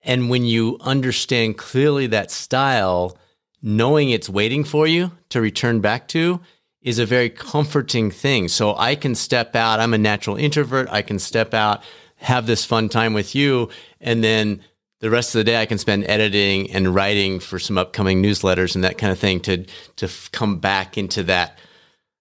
[0.03, 3.17] and when you understand clearly that style,
[3.63, 6.41] knowing it's waiting for you to return back to
[6.83, 8.49] is a very comforting thing.
[8.49, 9.81] So I can step out.
[9.81, 10.89] I'm a natural introvert.
[10.91, 11.83] I can step out
[12.23, 13.69] have this fun time with you.
[14.03, 14.63] And then
[15.01, 18.75] the rest of the day I can spend editing and writing for some upcoming newsletters
[18.75, 19.65] and that kind of thing to,
[19.97, 21.59] to come back into that.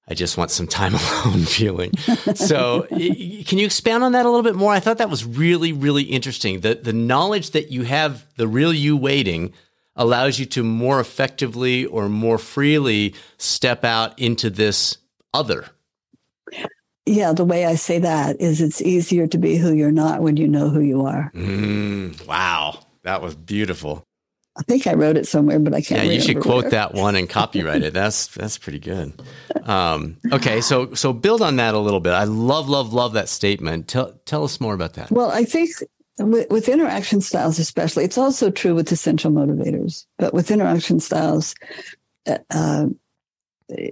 [0.07, 1.95] I just want some time alone feeling.
[2.35, 4.73] So, can you expand on that a little bit more?
[4.73, 6.61] I thought that was really, really interesting.
[6.61, 9.53] The, the knowledge that you have the real you waiting
[9.95, 14.97] allows you to more effectively or more freely step out into this
[15.33, 15.67] other
[17.05, 20.37] yeah, the way I say that is it's easier to be who you're not when
[20.37, 21.31] you know who you are.
[21.33, 22.79] Mm, wow.
[23.03, 24.05] That was beautiful.
[24.57, 26.05] I think I wrote it somewhere, but I can't.
[26.05, 26.71] Yeah, you should quote where.
[26.71, 27.93] that one and copyright it.
[27.93, 29.13] That's that's pretty good.
[29.63, 32.11] Um, okay, so so build on that a little bit.
[32.11, 33.87] I love love love that statement.
[33.87, 35.09] Tell tell us more about that.
[35.09, 35.71] Well, I think
[36.19, 40.05] with, with interaction styles, especially, it's also true with essential motivators.
[40.17, 41.55] But with interaction styles,
[42.27, 42.87] uh, uh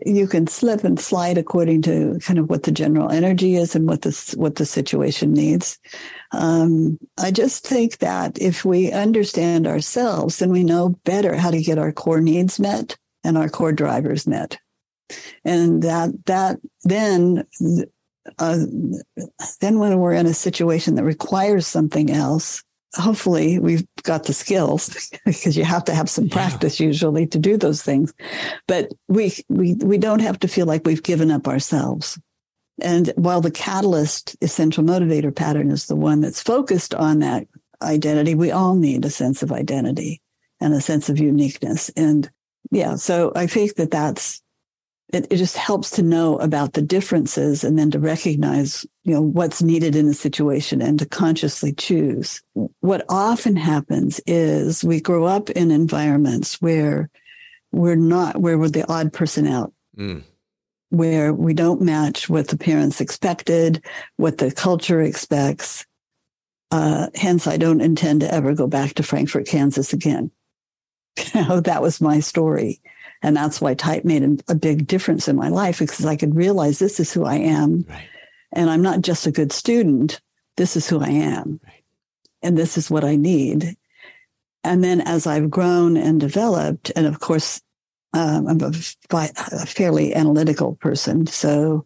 [0.06, 3.88] you can slip and slide according to kind of what the general energy is and
[3.88, 5.78] what the what the situation needs.
[6.32, 11.62] Um, I just think that if we understand ourselves, then we know better how to
[11.62, 14.58] get our core needs met and our core drivers met,
[15.44, 17.46] and that that then.
[18.38, 18.60] Uh,
[19.60, 22.64] then when we're in a situation that requires something else,
[22.96, 26.88] hopefully we've got the skills because you have to have some practice yeah.
[26.88, 28.14] usually to do those things.
[28.68, 32.20] But we we we don't have to feel like we've given up ourselves.
[32.82, 37.48] And while the catalyst essential motivator pattern is the one that's focused on that
[37.82, 40.22] identity we all need a sense of identity
[40.60, 41.90] and a sense of uniqueness.
[41.96, 42.30] And
[42.72, 44.42] yeah so i think that that's
[45.12, 49.22] it, it just helps to know about the differences and then to recognize you know
[49.22, 52.42] what's needed in a situation and to consciously choose.
[52.82, 57.10] What often happens is we grow up in environments where
[57.72, 59.74] we're not where we're the odd person out.
[59.98, 60.24] Mm.
[60.92, 63.84] where we don't match what the parents expected
[64.16, 65.86] what the culture expects.
[66.72, 70.32] Uh, hence i don't intend to ever go back to frankfort kansas again.
[71.34, 72.80] You know that was my story
[73.22, 76.80] and that's why type made a big difference in my life because I could realize
[76.80, 77.86] this is who I am.
[77.88, 78.08] Right.
[78.54, 80.22] And I'm not just a good student.
[80.58, 81.60] This is who I am.
[81.64, 81.84] Right.
[82.42, 83.76] And this is what I need.
[84.64, 87.62] And then as I've grown and developed, and of course,
[88.14, 88.72] um, I'm a,
[89.12, 91.28] a fairly analytical person.
[91.28, 91.86] So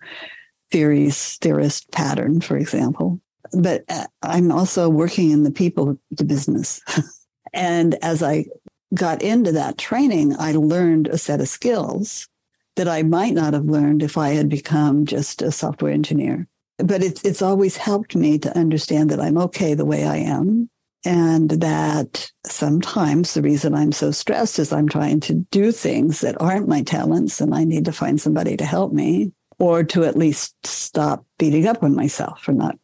[0.72, 3.20] theories, theorist pattern, for example.
[3.52, 6.82] But uh, I'm also working in the people the business.
[7.54, 8.46] and as I
[8.94, 12.28] got into that training, I learned a set of skills
[12.76, 16.48] that I might not have learned if I had become just a software engineer.
[16.80, 20.70] But it's it's always helped me to understand that I'm okay the way I am.
[21.06, 26.42] And that sometimes the reason I'm so stressed is I'm trying to do things that
[26.42, 30.18] aren't my talents and I need to find somebody to help me or to at
[30.18, 32.78] least stop beating up on myself for not,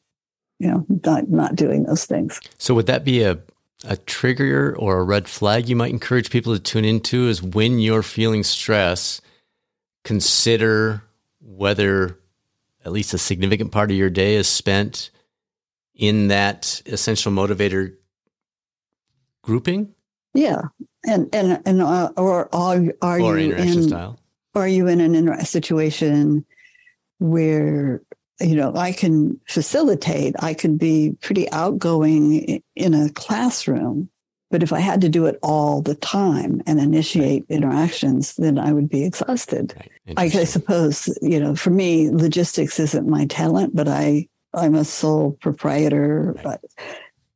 [0.59, 2.41] you know, not, not doing those things.
[2.57, 3.39] So would that be a
[3.85, 7.79] a trigger or a red flag you might encourage people to tune into is when
[7.79, 9.21] you're feeling stress,
[10.03, 11.03] consider
[11.41, 12.17] whether
[12.85, 15.11] at least a significant part of your day is spent
[15.95, 17.95] in that essential motivator
[19.41, 19.93] grouping.
[20.33, 20.61] Yeah,
[21.05, 24.19] and and and uh, or are, are or you in style?
[24.55, 26.45] Are you in an situation
[27.19, 28.01] where
[28.39, 34.09] you know, I can facilitate, I can be pretty outgoing in a classroom.
[34.51, 37.55] But if I had to do it all the time and initiate right.
[37.55, 39.75] interactions, then I would be exhausted.
[39.75, 40.17] Right.
[40.17, 44.85] I, I, suppose, you know, for me, logistics isn't my talent, but I, I'm a
[44.85, 46.33] sole proprietor.
[46.33, 46.43] Right.
[46.43, 46.61] But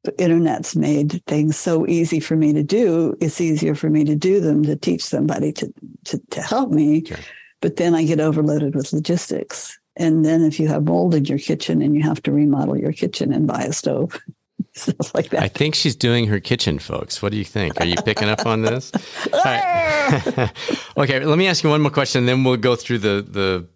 [0.04, 3.16] the internet's made things so easy for me to do.
[3.22, 5.72] It's easier for me to do them to teach somebody to,
[6.06, 7.06] to, to help me.
[7.06, 7.18] Sure.
[7.62, 9.80] But then I get overloaded with logistics.
[9.96, 12.94] And then if you have mold in your kitchen and you have to remodel your
[12.94, 14.20] kitchen and buy a stove,
[14.74, 15.44] stuff like that.
[15.44, 17.22] I think she's doing her kitchen, folks.
[17.22, 17.80] What do you think?
[17.80, 18.92] Are you picking up on this?
[20.98, 23.68] okay, let me ask you one more question, then we'll go through the the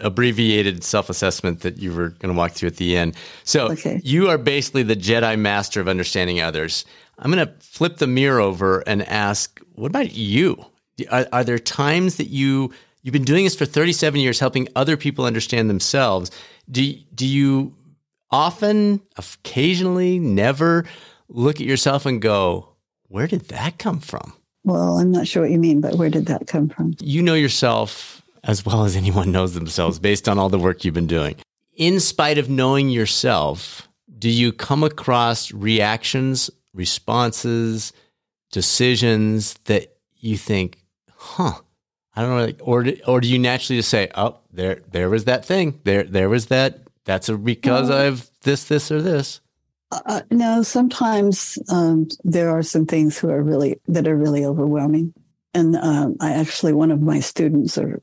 [0.00, 3.16] abbreviated self-assessment that you were going to walk through at the end.
[3.42, 4.00] So okay.
[4.04, 6.84] you are basically the Jedi master of understanding others.
[7.18, 10.64] I'm going to flip the mirror over and ask, what about you?
[11.10, 12.72] Are, are there times that you
[13.02, 16.30] You've been doing this for 37 years, helping other people understand themselves.
[16.70, 17.74] Do, do you
[18.30, 20.84] often, occasionally, never
[21.28, 22.74] look at yourself and go,
[23.04, 24.32] where did that come from?
[24.64, 26.94] Well, I'm not sure what you mean, but where did that come from?
[27.00, 30.94] You know yourself as well as anyone knows themselves based on all the work you've
[30.94, 31.36] been doing.
[31.76, 33.88] In spite of knowing yourself,
[34.18, 37.92] do you come across reactions, responses,
[38.50, 40.78] decisions that you think,
[41.14, 41.60] huh,
[42.18, 45.44] I don't know, or or do you naturally just say, "Oh, there, there was that
[45.44, 45.80] thing.
[45.84, 46.80] There, there was that.
[47.04, 49.40] That's a, because well, I've this, this, or this."
[49.92, 54.44] Uh, uh, no, sometimes um, there are some things who are really that are really
[54.44, 55.14] overwhelming,
[55.54, 58.02] and um, I actually one of my students or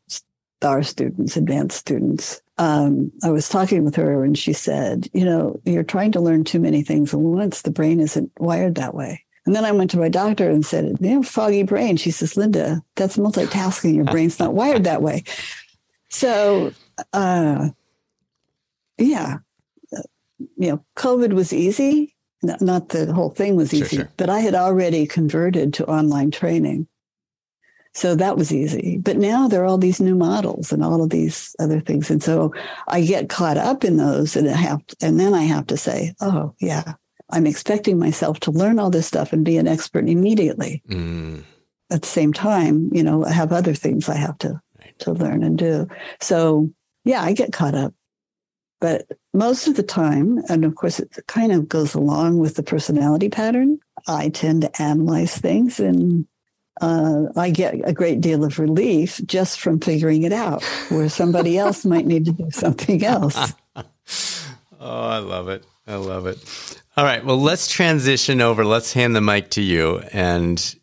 [0.61, 5.59] our students, advanced students, um, I was talking with her and she said, "You know,
[5.66, 7.63] you're trying to learn too many things at once.
[7.63, 10.98] The brain isn't wired that way." And then I went to my doctor and said,
[11.00, 11.98] you know, foggy brain.
[11.98, 13.96] She says, Linda, that's multitasking.
[13.96, 15.24] Your brain's not wired that way.
[16.10, 16.74] So,
[17.14, 17.70] uh,
[18.98, 19.38] yeah,
[20.58, 22.16] you know, COVID was easy.
[22.41, 24.12] Not the whole thing was easy, sure, sure.
[24.18, 26.88] but I had already converted to online training.
[27.93, 28.98] So that was easy.
[28.98, 32.12] But now there are all these new models and all of these other things.
[32.12, 32.54] And so
[32.88, 36.14] I get caught up in those and I have, and then I have to say,
[36.20, 36.96] oh yeah,
[37.36, 40.81] I'm expecting myself to learn all this stuff and be an expert immediately.
[40.88, 41.43] Mm.
[41.91, 44.97] At the same time, you know, I have other things I have to right.
[44.99, 45.88] to learn and do.
[46.21, 46.71] So
[47.03, 47.93] yeah, I get caught up.
[48.79, 52.63] But most of the time, and of course, it kind of goes along with the
[52.63, 56.25] personality pattern, I tend to analyze things and
[56.79, 61.57] uh, I get a great deal of relief just from figuring it out, where somebody
[61.57, 63.53] else might need to do something else.
[63.75, 63.83] oh,
[64.79, 65.65] I love it.
[65.88, 66.81] I love it.
[66.97, 67.23] All right.
[67.23, 68.65] Well, let's transition over.
[68.65, 70.75] Let's hand the mic to you and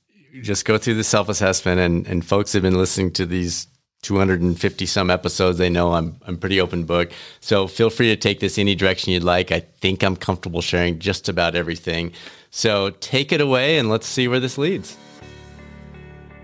[0.43, 1.81] just go through the self assessment.
[1.81, 3.67] And, and folks have been listening to these
[4.03, 5.59] 250 some episodes.
[5.59, 7.11] They know I'm I'm pretty open book.
[7.41, 9.53] So feel free to take this any direction you'd like.
[9.53, 12.13] I think I'm comfortable sharing just about everything.
[12.51, 14.97] So take it away and let's see where this leads.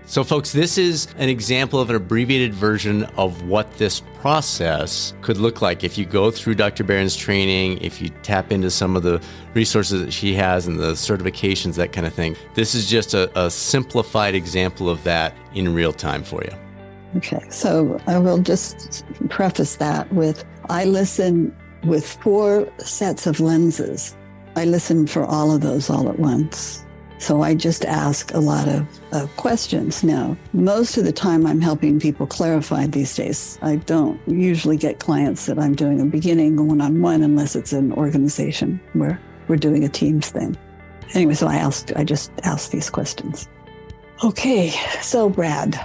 [0.09, 5.37] So, folks, this is an example of an abbreviated version of what this process could
[5.37, 6.83] look like if you go through Dr.
[6.83, 9.21] Berens' training, if you tap into some of the
[9.53, 12.35] resources that she has and the certifications, that kind of thing.
[12.55, 16.57] This is just a, a simplified example of that in real time for you.
[17.17, 24.17] Okay, so I will just preface that with I listen with four sets of lenses.
[24.55, 26.83] I listen for all of those all at once.
[27.19, 28.87] So I just ask a lot of,
[29.35, 30.37] questions now.
[30.53, 33.59] Most of the time, I'm helping people clarify these days.
[33.61, 37.73] I don't usually get clients that I'm doing a beginning one on one unless it's
[37.73, 40.57] an organization where we're doing a teams thing.
[41.13, 43.47] Anyway, so I asked, I just asked these questions.
[44.23, 45.79] Okay, so Brad,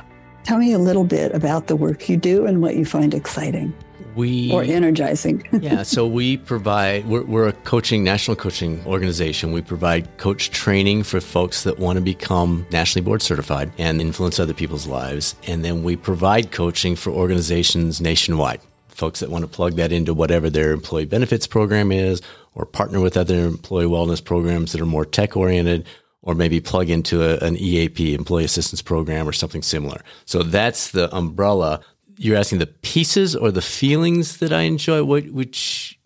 [0.45, 3.73] Tell me a little bit about the work you do and what you find exciting.
[4.17, 5.47] We or energizing.
[5.61, 7.07] yeah, so we provide.
[7.07, 9.53] We're, we're, a coaching national coaching organization.
[9.53, 14.39] We provide coach training for folks that want to become nationally board certified and influence
[14.39, 15.35] other people's lives.
[15.47, 18.61] And then we provide coaching for organizations nationwide.
[18.89, 22.23] Folks that want to plug that into whatever their employee benefits program is,
[22.55, 25.87] or partner with other employee wellness programs that are more tech oriented,
[26.23, 30.01] or maybe plug into a, an EAP, employee assistance program, or something similar.
[30.25, 31.81] So that's the umbrella.
[32.17, 35.05] You're asking the pieces or the feelings that I enjoy.
[35.05, 35.99] What, which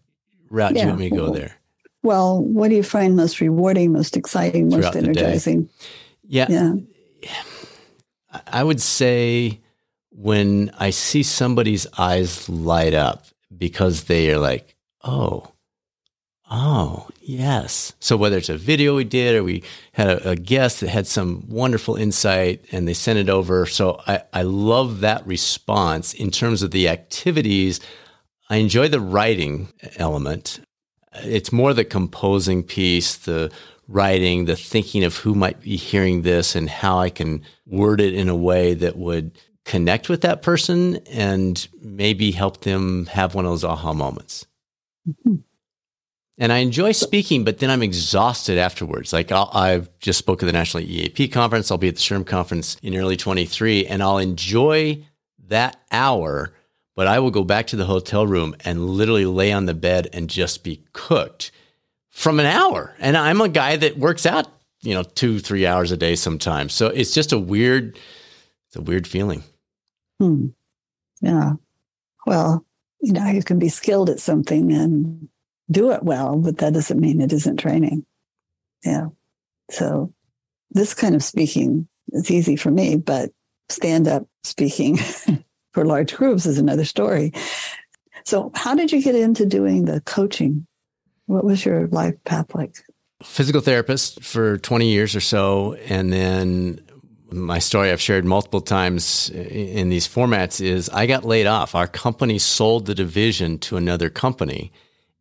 [0.50, 0.80] route yeah.
[0.80, 1.56] do you want me to go there?
[2.02, 5.68] Well, what do you find most rewarding, most exciting, most energizing?
[6.26, 6.46] Yeah.
[6.48, 6.74] yeah.
[8.46, 9.60] I would say
[10.10, 15.50] when I see somebody's eyes light up because they are like, oh,
[16.50, 17.92] Oh, yes.
[18.00, 21.06] So whether it's a video we did or we had a, a, guest that had
[21.06, 23.66] some wonderful insight and they sent it over.
[23.66, 27.80] So I, I love that response in terms of the activities.
[28.48, 30.60] I enjoy the writing element.
[31.16, 33.52] It's more the composing piece, the
[33.86, 38.14] writing, the thinking of who might be hearing this and how I can word it
[38.14, 43.44] in a way that would connect with that person and maybe help them have one
[43.44, 44.46] of those aha moments.
[45.06, 45.36] Mm-hmm.
[46.40, 49.12] And I enjoy speaking, but then I'm exhausted afterwards.
[49.12, 51.70] Like i have just spoke at the National EAP conference.
[51.70, 55.04] I'll be at the SHRM conference in early 23 and I'll enjoy
[55.48, 56.54] that hour,
[56.94, 60.08] but I will go back to the hotel room and literally lay on the bed
[60.12, 61.50] and just be cooked
[62.10, 62.94] from an hour.
[63.00, 64.46] And I'm a guy that works out,
[64.82, 66.72] you know, two, three hours a day sometimes.
[66.72, 67.98] So it's just a weird,
[68.68, 69.42] it's a weird feeling.
[70.20, 70.48] Hmm.
[71.20, 71.54] Yeah.
[72.26, 72.64] Well,
[73.00, 75.28] you know, you can be skilled at something and
[75.70, 78.04] do it well, but that doesn't mean it isn't training.
[78.84, 79.08] Yeah.
[79.70, 80.12] So
[80.70, 83.30] this kind of speaking is easy for me, but
[83.68, 84.98] stand up speaking
[85.72, 87.32] for large groups is another story.
[88.24, 90.66] So, how did you get into doing the coaching?
[91.26, 92.76] What was your life path like?
[93.22, 95.74] Physical therapist for 20 years or so.
[95.88, 96.80] And then
[97.30, 101.74] my story I've shared multiple times in these formats is I got laid off.
[101.74, 104.72] Our company sold the division to another company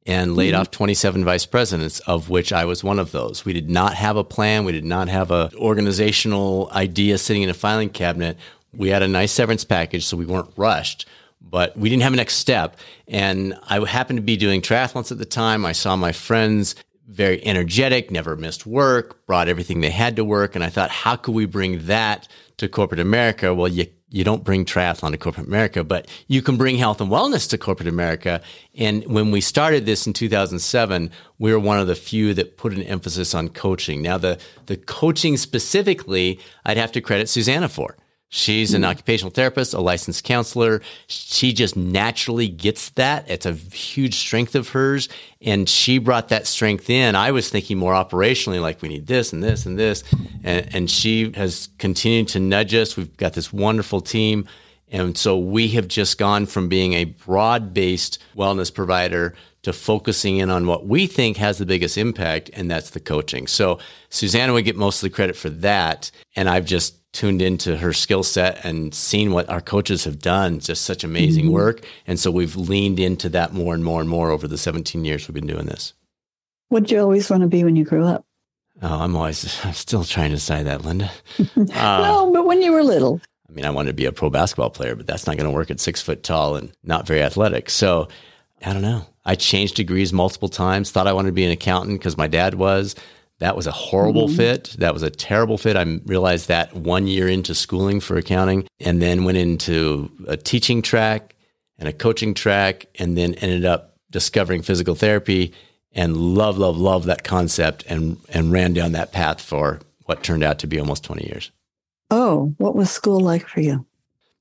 [0.08, 0.62] and laid mm-hmm.
[0.62, 3.44] off 27 vice presidents, of which I was one of those.
[3.44, 4.64] We did not have a plan.
[4.64, 8.38] We did not have an organizational idea sitting in a filing cabinet.
[8.74, 11.06] We had a nice severance package, so we weren't rushed,
[11.42, 12.78] but we didn't have a next step.
[13.08, 15.66] And I happened to be doing triathlons at the time.
[15.66, 20.56] I saw my friends very energetic, never missed work, brought everything they had to work.
[20.56, 22.28] And I thought, how could we bring that
[22.58, 23.54] to corporate America?
[23.54, 27.12] Well, you you don't bring triathlon to corporate America, but you can bring health and
[27.12, 28.42] wellness to corporate America.
[28.76, 32.74] And when we started this in 2007, we were one of the few that put
[32.74, 34.02] an emphasis on coaching.
[34.02, 37.98] Now, the, the coaching specifically, I'd have to credit Susanna for.
[38.30, 40.82] She's an occupational therapist, a licensed counselor.
[41.08, 43.30] She just naturally gets that.
[43.30, 45.08] It's a huge strength of hers.
[45.42, 47.16] And she brought that strength in.
[47.16, 50.04] I was thinking more operationally, like we need this and this and this.
[50.44, 52.98] And, and she has continued to nudge us.
[52.98, 54.46] We've got this wonderful team.
[54.90, 60.38] And so we have just gone from being a broad based wellness provider to focusing
[60.38, 63.48] in on what we think has the biggest impact, and that's the coaching.
[63.48, 66.10] So Susanna would get most of the credit for that.
[66.38, 70.60] And I've just tuned into her skill set and seen what our coaches have done,
[70.60, 71.54] just such amazing mm-hmm.
[71.54, 71.86] work.
[72.06, 75.28] And so we've leaned into that more and more and more over the 17 years
[75.28, 75.94] we've been doing this.
[76.70, 78.26] What did you always want to be when you grew up?
[78.82, 81.12] Oh, I'm always, I'm still trying to decide that, Linda.
[81.58, 83.20] Uh, no, but when you were little.
[83.50, 85.56] I mean, I wanted to be a pro basketball player, but that's not going to
[85.56, 87.70] work at six foot tall and not very athletic.
[87.70, 88.10] So
[88.64, 89.06] I don't know.
[89.26, 92.56] I changed degrees multiple times, thought I wanted to be an accountant because my dad
[92.56, 92.96] was.
[93.40, 94.38] That was a horrible mm-hmm.
[94.38, 94.76] fit.
[94.80, 95.76] That was a terrible fit.
[95.76, 100.82] I realized that one year into schooling for accounting and then went into a teaching
[100.82, 101.36] track
[101.78, 105.54] and a coaching track and then ended up discovering physical therapy
[105.92, 110.44] and love, love, love that concept and, and ran down that path for what turned
[110.44, 111.52] out to be almost 20 years.
[112.10, 113.86] Oh, what was school like for you?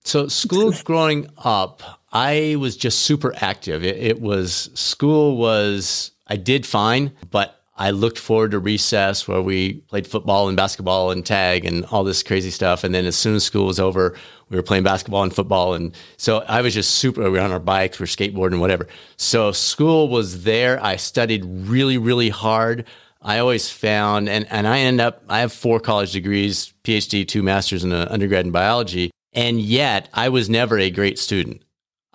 [0.04, 1.82] So, school growing up,
[2.12, 3.84] I was just super active.
[3.84, 9.42] It, it was, school was, I did fine, but I looked forward to recess where
[9.42, 12.84] we played football and basketball and tag and all this crazy stuff.
[12.84, 14.14] And then as soon as school was over,
[14.48, 15.74] we were playing basketball and football.
[15.74, 18.88] And so I was just super, we were on our bikes, we are skateboarding, whatever.
[19.18, 20.82] So school was there.
[20.82, 22.86] I studied really, really hard.
[23.20, 27.42] I always found, and, and I end up, I have four college degrees, PhD, two
[27.42, 29.10] masters, and an undergrad in biology.
[29.32, 31.62] And yet I was never a great student.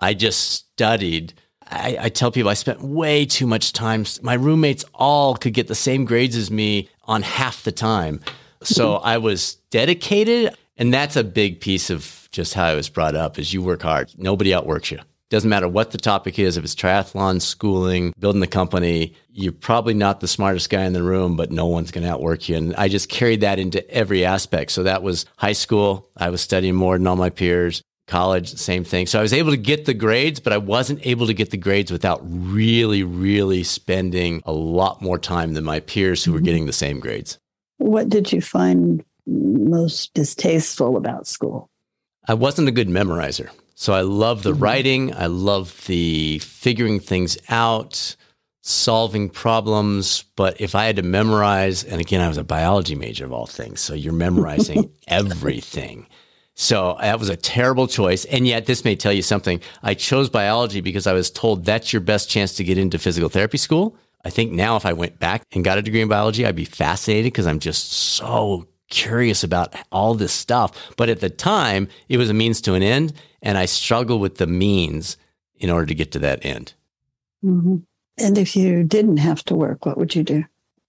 [0.00, 1.34] I just studied
[1.72, 4.04] I, I, tell people I spent way too much time.
[4.20, 8.20] My roommates all could get the same grades as me on half the time.
[8.62, 10.54] So I was dedicated.
[10.76, 13.82] And that's a big piece of just how I was brought up is you work
[13.82, 14.10] hard.
[14.16, 15.00] Nobody outworks you.
[15.28, 19.94] Doesn't matter what the topic is, if it's triathlon, schooling, building the company, you're probably
[19.94, 22.56] not the smartest guy in the room, but no one's going to outwork you.
[22.56, 24.72] And I just carried that into every aspect.
[24.72, 26.10] So that was high school.
[26.18, 27.82] I was studying more than all my peers
[28.12, 29.06] college, same thing.
[29.06, 31.56] So I was able to get the grades, but I wasn't able to get the
[31.56, 36.44] grades without really, really spending a lot more time than my peers who were mm-hmm.
[36.44, 37.38] getting the same grades.
[37.78, 41.70] What did you find most distasteful about school?
[42.28, 43.48] I wasn't a good memorizer.
[43.76, 44.62] So I love the mm-hmm.
[44.62, 48.14] writing, I love the figuring things out,
[48.60, 50.24] solving problems.
[50.36, 53.46] But if I had to memorize, and again, I was a biology major of all
[53.46, 56.06] things, so you're memorizing everything.
[56.54, 58.24] So that was a terrible choice.
[58.26, 59.60] And yet, this may tell you something.
[59.82, 63.28] I chose biology because I was told that's your best chance to get into physical
[63.28, 63.96] therapy school.
[64.24, 66.64] I think now, if I went back and got a degree in biology, I'd be
[66.64, 70.94] fascinated because I'm just so curious about all this stuff.
[70.96, 73.14] But at the time, it was a means to an end.
[73.40, 75.16] And I struggled with the means
[75.56, 76.74] in order to get to that end.
[77.44, 77.78] Mm-hmm.
[78.18, 80.44] And if you didn't have to work, what would you do?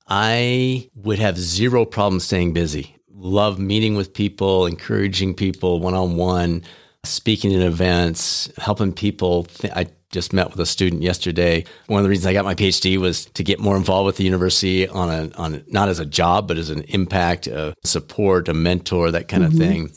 [0.07, 6.15] I would have zero problem staying busy love meeting with people, encouraging people one on
[6.15, 6.63] one,
[7.03, 9.43] speaking at events, helping people.
[9.43, 11.65] Th- I just met with a student yesterday.
[11.87, 14.23] One of the reasons I got my PhD was to get more involved with the
[14.23, 18.53] university on a on not as a job, but as an impact, a support, a
[18.53, 19.53] mentor, that kind mm-hmm.
[19.53, 19.87] of thing.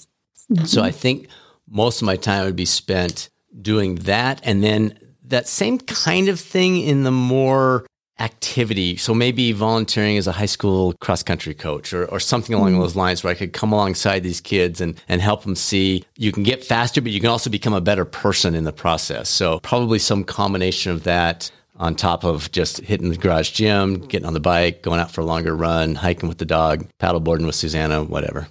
[0.50, 0.64] Mm-hmm.
[0.64, 1.28] So I think
[1.68, 3.28] most of my time would be spent
[3.60, 7.86] doing that, and then that same kind of thing in the more
[8.18, 8.96] activity.
[8.96, 12.80] So maybe volunteering as a high school cross country coach or, or something along mm.
[12.80, 16.32] those lines where I could come alongside these kids and, and help them see you
[16.32, 19.28] can get faster, but you can also become a better person in the process.
[19.28, 24.26] So probably some combination of that on top of just hitting the garage gym, getting
[24.26, 27.54] on the bike, going out for a longer run, hiking with the dog, paddleboarding with
[27.54, 28.48] Susanna, whatever.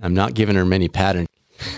[0.00, 1.28] I'm not giving her many patterns.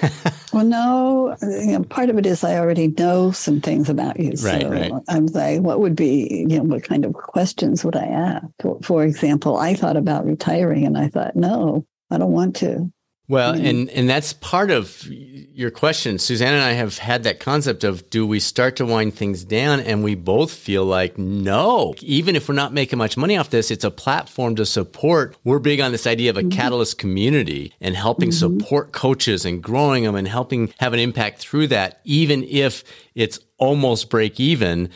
[0.59, 4.31] well, no, you know, part of it is I already know some things about you.
[4.43, 4.93] Right, so right.
[5.09, 8.45] I'm like, what would be, you know, what kind of questions would I ask?
[8.59, 12.93] For, for example, I thought about retiring and I thought, no, I don't want to.
[13.29, 13.67] Well, mm-hmm.
[13.67, 16.19] and and that's part of your question.
[16.19, 19.81] Susanna and I have had that concept of do we start to wind things down
[19.81, 21.95] and we both feel like no.
[22.01, 25.37] Even if we're not making much money off this, it's a platform to support.
[25.45, 26.49] We're big on this idea of a mm-hmm.
[26.51, 28.61] catalyst community and helping mm-hmm.
[28.61, 32.83] support coaches and growing them and helping have an impact through that even if
[33.15, 34.89] it's almost break even.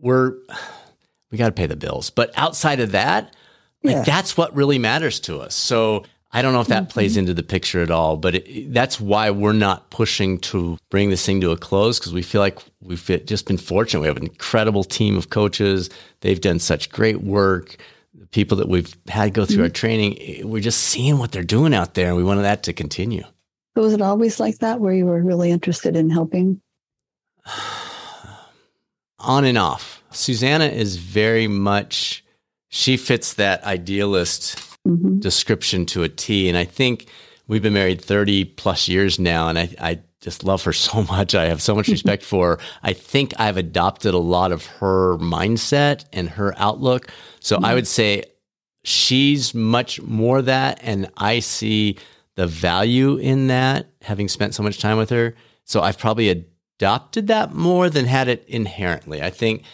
[0.00, 0.34] We're
[1.32, 2.10] we got to pay the bills.
[2.10, 3.34] But outside of that,
[3.82, 4.02] like yeah.
[4.04, 5.56] that's what really matters to us.
[5.56, 6.04] So
[6.34, 6.90] I don't know if that mm-hmm.
[6.90, 11.10] plays into the picture at all, but it, that's why we're not pushing to bring
[11.10, 14.00] this thing to a close because we feel like we've just been fortunate.
[14.00, 15.90] We have an incredible team of coaches.
[16.22, 17.76] They've done such great work.
[18.14, 19.62] The people that we've had go through mm-hmm.
[19.62, 22.64] our training, eh, we're just seeing what they're doing out there, and we wanted that
[22.64, 23.22] to continue.
[23.76, 26.60] So was it always like that, where you were really interested in helping?
[29.20, 30.02] On and off.
[30.10, 32.24] Susanna is very much.
[32.70, 35.18] She fits that idealist mm-hmm.
[35.18, 36.48] description to a T.
[36.48, 37.06] And I think
[37.46, 39.48] we've been married 30 plus years now.
[39.48, 41.34] And I, I just love her so much.
[41.34, 42.58] I have so much respect for her.
[42.82, 47.10] I think I've adopted a lot of her mindset and her outlook.
[47.40, 47.64] So mm-hmm.
[47.64, 48.24] I would say
[48.84, 50.78] she's much more that.
[50.82, 51.98] And I see
[52.36, 55.34] the value in that, having spent so much time with her.
[55.64, 59.22] So I've probably adopted that more than had it inherently.
[59.22, 59.64] I think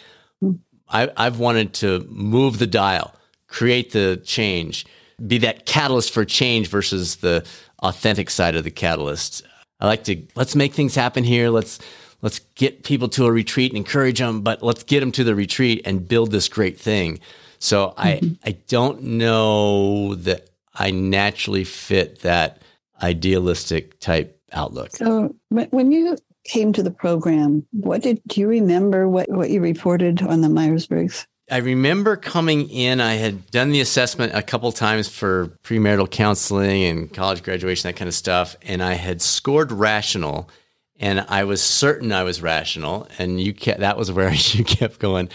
[0.87, 3.15] I, I've wanted to move the dial,
[3.47, 4.85] create the change,
[5.27, 7.45] be that catalyst for change versus the
[7.79, 9.43] authentic side of the catalyst.
[9.79, 11.49] I like to let's make things happen here.
[11.49, 11.79] Let's
[12.21, 15.35] let's get people to a retreat and encourage them, but let's get them to the
[15.35, 17.19] retreat and build this great thing.
[17.59, 18.33] So mm-hmm.
[18.43, 22.61] I I don't know that I naturally fit that
[23.01, 24.91] idealistic type outlook.
[24.91, 29.61] So when you came to the program, what did do you remember what, what you
[29.61, 31.27] reported on the Myers Briggs?
[31.51, 36.85] I remember coming in, I had done the assessment a couple times for premarital counseling
[36.85, 38.55] and college graduation, that kind of stuff.
[38.61, 40.49] And I had scored rational
[40.97, 43.05] and I was certain I was rational.
[43.19, 45.27] And you kept, that was where you kept going,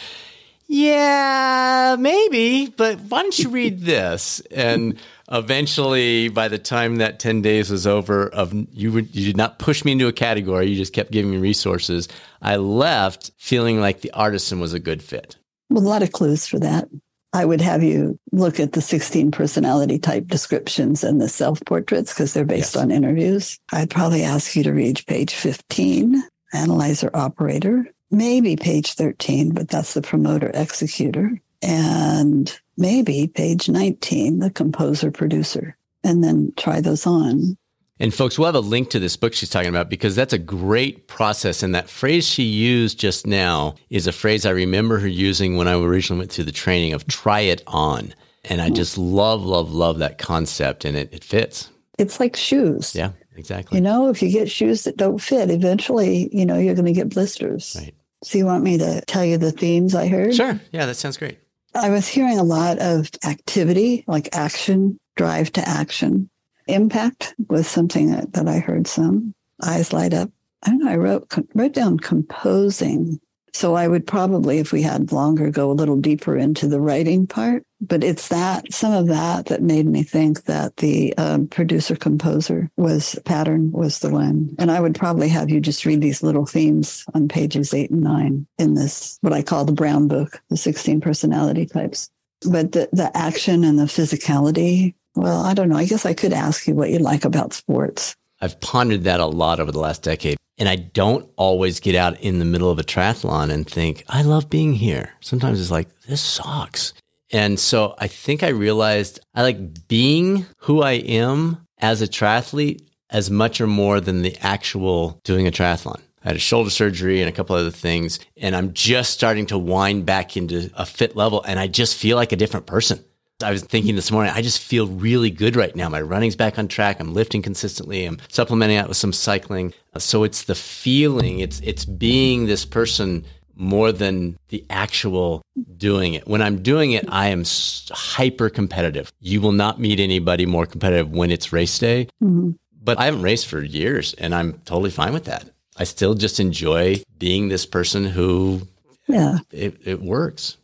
[0.69, 4.41] yeah, maybe, but why don't you read this?
[4.51, 4.99] And
[5.31, 9.85] eventually, by the time that 10 days was over, of you, you did not push
[9.85, 10.67] me into a category.
[10.67, 12.09] You just kept giving me resources.
[12.41, 15.37] I left feeling like the artisan was a good fit.
[15.69, 16.89] Well, a lot of clues for that.
[17.33, 22.13] I would have you look at the 16 personality type descriptions and the self portraits
[22.13, 22.83] because they're based yes.
[22.83, 23.59] on interviews.
[23.73, 26.23] I'd probably ask you to read page 15,
[26.55, 34.51] analyzer operator, maybe page 13, but that's the promoter executor, and maybe page 19, the
[34.51, 37.59] composer producer, and then try those on.
[37.99, 40.39] And folks, we'll have a link to this book she's talking about because that's a
[40.39, 41.63] great process.
[41.63, 45.67] And that phrase she used just now is a phrase I remember her using when
[45.67, 48.15] I originally went through the training of try it on.
[48.45, 51.71] And I just love, love, love that concept and it, it fits.
[51.99, 52.95] It's like shoes.
[52.95, 53.79] Yeah, exactly.
[53.79, 56.93] You know, if you get shoes that don't fit, eventually, you know, you're going to
[56.93, 57.77] get blisters.
[57.79, 57.95] Right.
[58.23, 60.35] So you want me to tell you the themes I heard?
[60.35, 60.61] Sure.
[60.71, 61.39] Yeah, that sounds great.
[61.75, 66.31] I was hearing a lot of activity, like action, drive to action
[66.67, 69.35] Impact was something that, that I heard some.
[69.65, 70.31] Eyes light up.
[70.63, 70.91] I don't know.
[70.91, 73.21] I wrote wrote down composing.
[73.53, 77.27] So I would probably, if we had longer, go a little deeper into the writing
[77.27, 77.63] part.
[77.81, 82.71] But it's that some of that that made me think that the um, producer composer
[82.77, 84.55] was pattern was the one.
[84.59, 88.03] And I would probably have you just read these little themes on pages eight and
[88.03, 92.11] nine in this what I call the brown book, the sixteen personality types.
[92.51, 95.77] But the the action and the physicality well, I don't know.
[95.77, 98.15] I guess I could ask you what you like about sports.
[98.41, 100.37] I've pondered that a lot over the last decade.
[100.59, 104.23] And I don't always get out in the middle of a triathlon and think, I
[104.23, 105.11] love being here.
[105.21, 106.95] Sometimes it's like, this sucks.
[107.31, 112.87] And so I think I realized I like being who I am as a triathlete
[113.11, 116.01] as much or more than the actual doing a triathlon.
[116.25, 119.59] I had a shoulder surgery and a couple other things, and I'm just starting to
[119.59, 123.05] wind back into a fit level, and I just feel like a different person.
[123.43, 125.91] I was thinking this morning, I just feel really good right now.
[125.91, 127.01] My running's back on track.
[127.01, 128.07] I'm lifting consistently.
[128.07, 129.75] I'm supplementing out with some cycling.
[129.99, 135.43] So it's the feeling, it's it's being this person more than the actual
[135.77, 136.27] doing it.
[136.27, 137.45] When I'm doing it, I am
[137.91, 139.13] hyper competitive.
[139.21, 142.09] You will not meet anybody more competitive when it's race day.
[142.23, 142.53] Mm-hmm.
[142.83, 145.51] But I haven't raced for years and I'm totally fine with that.
[145.77, 148.63] I still just enjoy being this person who
[149.09, 150.57] yeah, it, it works.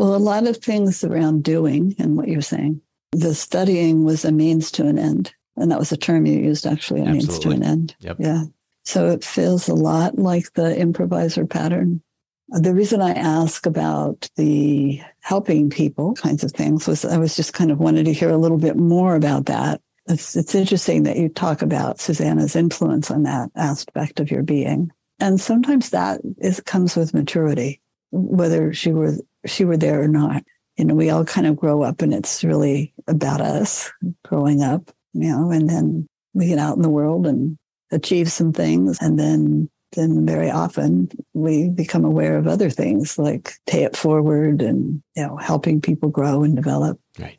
[0.00, 2.80] Well, a lot of things around doing and what you're saying.
[3.12, 5.34] The studying was a means to an end.
[5.56, 7.28] And that was a term you used actually, a Absolutely.
[7.28, 7.96] means to an end.
[8.00, 8.16] Yep.
[8.18, 8.44] Yeah.
[8.86, 12.00] So it feels a lot like the improviser pattern.
[12.50, 17.36] Uh, the reason I ask about the helping people kinds of things was I was
[17.36, 19.82] just kind of wanted to hear a little bit more about that.
[20.08, 24.92] It's, it's interesting that you talk about Susanna's influence on that aspect of your being.
[25.18, 27.82] And sometimes that is, comes with maturity,
[28.12, 30.44] whether she were she were there or not.
[30.76, 33.90] You know, we all kind of grow up and it's really about us
[34.24, 37.58] growing up, you know, and then we get out in the world and
[37.90, 38.98] achieve some things.
[39.00, 44.62] And then, then very often we become aware of other things like pay it forward
[44.62, 46.98] and, you know, helping people grow and develop.
[47.18, 47.38] Right.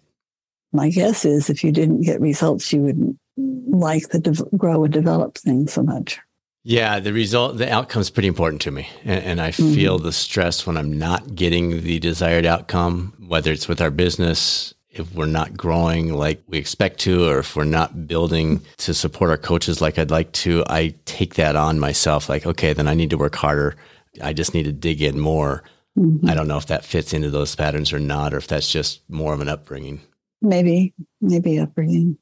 [0.73, 4.93] My guess is if you didn't get results, you wouldn't like the de- grow and
[4.93, 6.19] develop thing so much.
[6.63, 8.87] Yeah, the result, the outcome is pretty important to me.
[9.03, 9.73] And, and I mm-hmm.
[9.73, 14.73] feel the stress when I'm not getting the desired outcome, whether it's with our business,
[14.91, 19.31] if we're not growing like we expect to, or if we're not building to support
[19.31, 22.29] our coaches like I'd like to, I take that on myself.
[22.29, 23.75] Like, okay, then I need to work harder.
[24.21, 25.63] I just need to dig in more.
[25.97, 26.29] Mm-hmm.
[26.29, 29.01] I don't know if that fits into those patterns or not, or if that's just
[29.09, 30.01] more of an upbringing.
[30.41, 32.17] Maybe, maybe upbringing.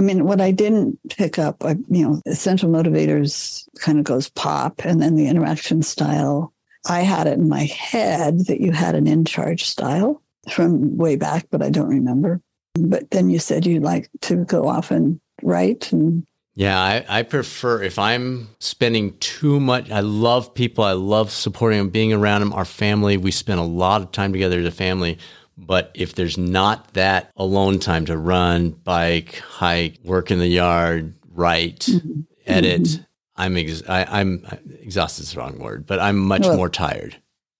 [0.00, 4.30] I mean, what I didn't pick up, I, you know, essential motivators kind of goes
[4.30, 6.54] pop and then the interaction style.
[6.88, 11.16] I had it in my head that you had an in charge style from way
[11.16, 12.40] back, but I don't remember.
[12.76, 17.22] But then you said you'd like to go off and write and yeah, I, I,
[17.22, 19.90] prefer if I'm spending too much.
[19.90, 20.82] I love people.
[20.82, 22.52] I love supporting them, being around them.
[22.52, 25.18] Our family, we spend a lot of time together as a family.
[25.66, 31.14] But if there's not that alone time to run, bike, hike, work in the yard,
[31.30, 32.22] write, mm-hmm.
[32.46, 33.02] edit, mm-hmm.
[33.36, 34.44] I'm ex- I, am
[34.80, 37.16] exhausted is the wrong word, but I'm much well, more tired.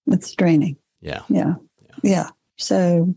[0.07, 0.77] It's draining.
[1.01, 1.21] Yeah.
[1.29, 1.55] yeah.
[1.81, 1.95] Yeah.
[2.03, 2.29] Yeah.
[2.57, 3.15] So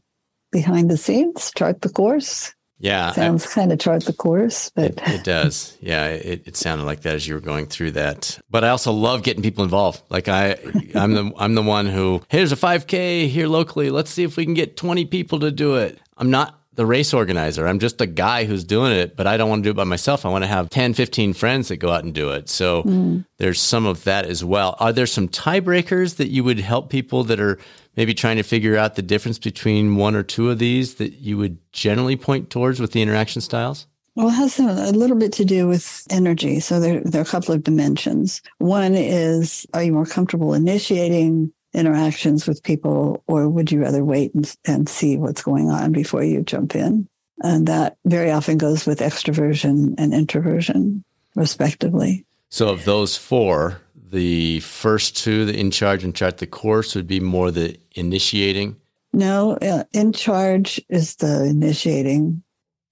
[0.53, 3.13] behind the scenes, chart the course, yeah.
[3.13, 5.77] Sounds kind of chart the course, but it, it does.
[5.81, 6.07] Yeah.
[6.09, 8.39] It, it sounded like that as you were going through that.
[8.51, 10.03] But I also love getting people involved.
[10.11, 10.59] Like I,
[10.95, 13.91] I'm the, I'm the one who, here's a 5K here locally.
[13.91, 15.99] Let's see if we can get 20 people to do it.
[16.17, 17.67] I'm not the race organizer.
[17.67, 19.85] I'm just a guy who's doing it, but I don't want to do it by
[19.85, 20.25] myself.
[20.27, 22.49] I want to have 10, 15 friends that go out and do it.
[22.49, 23.25] So mm.
[23.39, 24.77] there's some of that as well.
[24.81, 27.59] Are there some tiebreakers that you would help people that are
[27.97, 31.39] maybe trying to figure out the difference between one or two of these that you
[31.39, 33.87] would generally point towards with the interaction styles?
[34.17, 36.61] Well, it has a little bit to do with energy.
[36.61, 38.43] So there, there are a couple of dimensions.
[38.59, 44.35] One is, are you more comfortable initiating interactions with people, or would you rather wait
[44.35, 47.09] and, and see what's going on before you jump in?
[47.43, 51.05] And that very often goes with extroversion and introversion,
[51.35, 52.25] respectively.
[52.49, 57.09] So, of those four, the first two, the in charge and chart the course, would
[57.09, 58.77] be more the initiating?
[59.13, 62.43] No, uh, in charge is the initiating,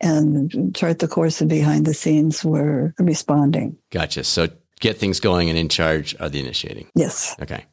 [0.00, 3.76] and chart the course and behind the scenes were responding.
[3.90, 4.24] Gotcha.
[4.24, 4.48] So
[4.80, 6.88] get things going and in charge are the initiating.
[6.96, 7.36] Yes.
[7.40, 7.64] Okay.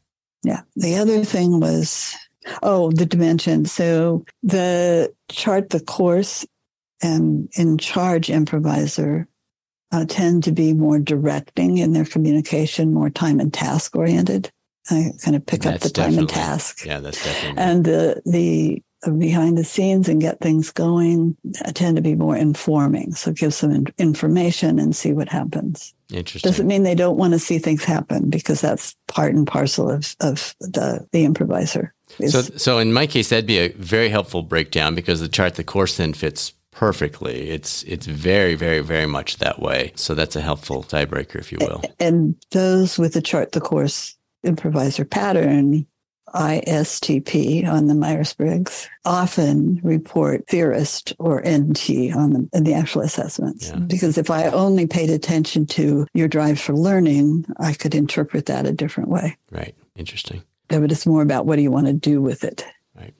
[0.43, 0.61] Yeah.
[0.75, 2.15] The other thing was,
[2.63, 3.65] oh, the dimension.
[3.65, 6.45] So the chart the course
[7.01, 9.27] and in charge improviser
[9.91, 14.51] uh, tend to be more directing in their communication, more time and task oriented.
[14.89, 16.85] I kind of pick that's up the time and task.
[16.85, 17.61] Yeah, that's definitely.
[17.61, 18.81] And the the
[19.18, 21.36] behind the scenes and get things going
[21.66, 23.14] uh, tend to be more informing.
[23.14, 25.93] So give some information and see what happens.
[26.12, 26.50] Interesting.
[26.50, 30.16] Doesn't mean they don't want to see things happen because that's part and parcel of,
[30.20, 31.93] of the, the improviser.
[32.28, 35.64] So, so in my case, that'd be a very helpful breakdown because the chart, the
[35.64, 37.50] course then fits perfectly.
[37.50, 39.91] It's it's very very very much that way.
[39.95, 41.84] So that's a helpful tiebreaker, if you will.
[42.00, 45.86] And those with the chart the course improviser pattern
[46.34, 53.01] ISTP on the Myers Briggs often report theorist or NT on the, in the actual
[53.01, 53.69] assessments.
[53.69, 53.77] Yeah.
[53.80, 58.65] Because if I only paid attention to your drive for learning, I could interpret that
[58.65, 59.38] a different way.
[59.51, 59.75] Right.
[59.95, 60.43] Interesting.
[60.71, 62.65] Yeah, But it's more about what do you want to do with it.
[62.95, 63.13] Right.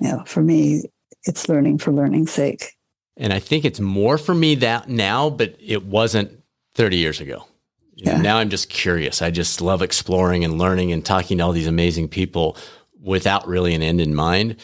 [0.00, 0.84] Know, for me,
[1.24, 2.76] it's learning for learning's sake.
[3.16, 6.42] And I think it's more for me that now, but it wasn't
[6.74, 7.46] 30 years ago.
[7.94, 8.20] Yeah.
[8.20, 9.22] Now I'm just curious.
[9.22, 12.56] I just love exploring and learning and talking to all these amazing people
[13.00, 14.56] without really an end in mind.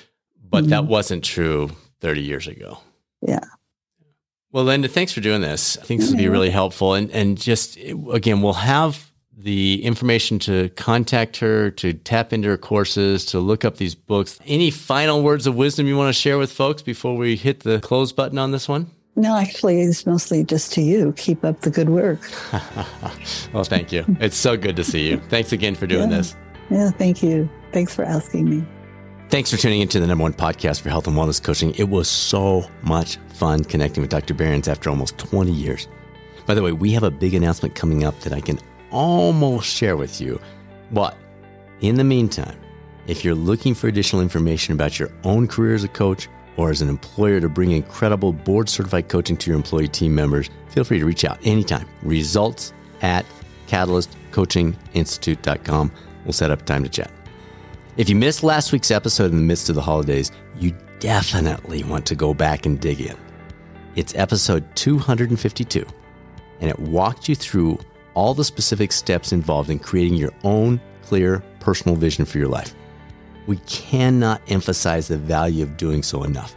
[0.43, 0.71] But mm-hmm.
[0.71, 1.71] that wasn't true
[2.01, 2.79] 30 years ago.
[3.21, 3.41] Yeah.
[4.51, 5.77] Well, Linda, thanks for doing this.
[5.77, 6.95] I think this will be really helpful.
[6.95, 12.59] And and just again, we'll have the information to contact her, to tap into her
[12.59, 14.39] courses, to look up these books.
[14.47, 17.79] Any final words of wisdom you want to share with folks before we hit the
[17.81, 18.91] close button on this one?
[19.17, 21.13] No, actually, it's mostly just to you.
[21.17, 22.21] Keep up the good work.
[23.53, 24.05] well, thank you.
[24.21, 25.19] It's so good to see you.
[25.29, 26.19] Thanks again for doing yeah.
[26.19, 26.37] this.
[26.71, 27.49] Yeah, thank you.
[27.73, 28.65] Thanks for asking me.
[29.29, 31.75] Thanks for tuning into the number one podcast for health and wellness coaching.
[31.75, 34.35] It was so much fun connecting with Dr.
[34.35, 35.89] Berens after almost 20 years.
[36.47, 38.59] By the way, we have a big announcement coming up that I can
[38.91, 40.41] almost share with you.
[40.93, 41.17] But
[41.81, 42.59] in the meantime,
[43.07, 46.29] if you're looking for additional information about your own career as a coach
[46.59, 50.51] or as an employer to bring incredible board certified coaching to your employee team members,
[50.69, 51.89] feel free to reach out anytime.
[52.03, 53.25] Results at
[53.69, 55.93] catalystcoachinginstitute.com.
[56.25, 57.13] We'll set up time to chat.
[57.97, 62.05] If you missed last week's episode in the midst of the holidays, you definitely want
[62.07, 63.17] to go back and dig in.
[63.95, 65.87] It's episode 252,
[66.61, 67.79] and it walked you through
[68.15, 72.75] all the specific steps involved in creating your own clear personal vision for your life.
[73.49, 76.55] We cannot emphasize the value of doing so enough.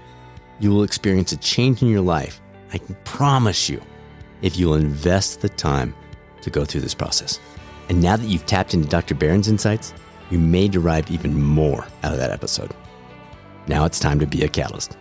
[0.59, 2.41] You will experience a change in your life,
[2.73, 3.81] I can promise you,
[4.41, 5.95] if you'll invest the time
[6.41, 7.39] to go through this process.
[7.87, 9.15] And now that you've tapped into Dr.
[9.15, 9.93] Berens' insights,
[10.29, 12.73] you may derive even more out of that episode.
[13.67, 14.97] Now it's time to be a catalyst.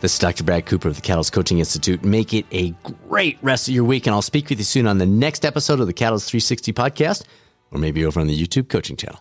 [0.00, 0.44] This is Dr.
[0.44, 2.02] Brad Cooper of the Catalyst Coaching Institute.
[2.06, 2.70] Make it a
[3.06, 5.80] great rest of your week, and I'll speak with you soon on the next episode
[5.80, 7.24] of the Catalyst 360 podcast,
[7.70, 9.12] or maybe over on the YouTube coaching channel.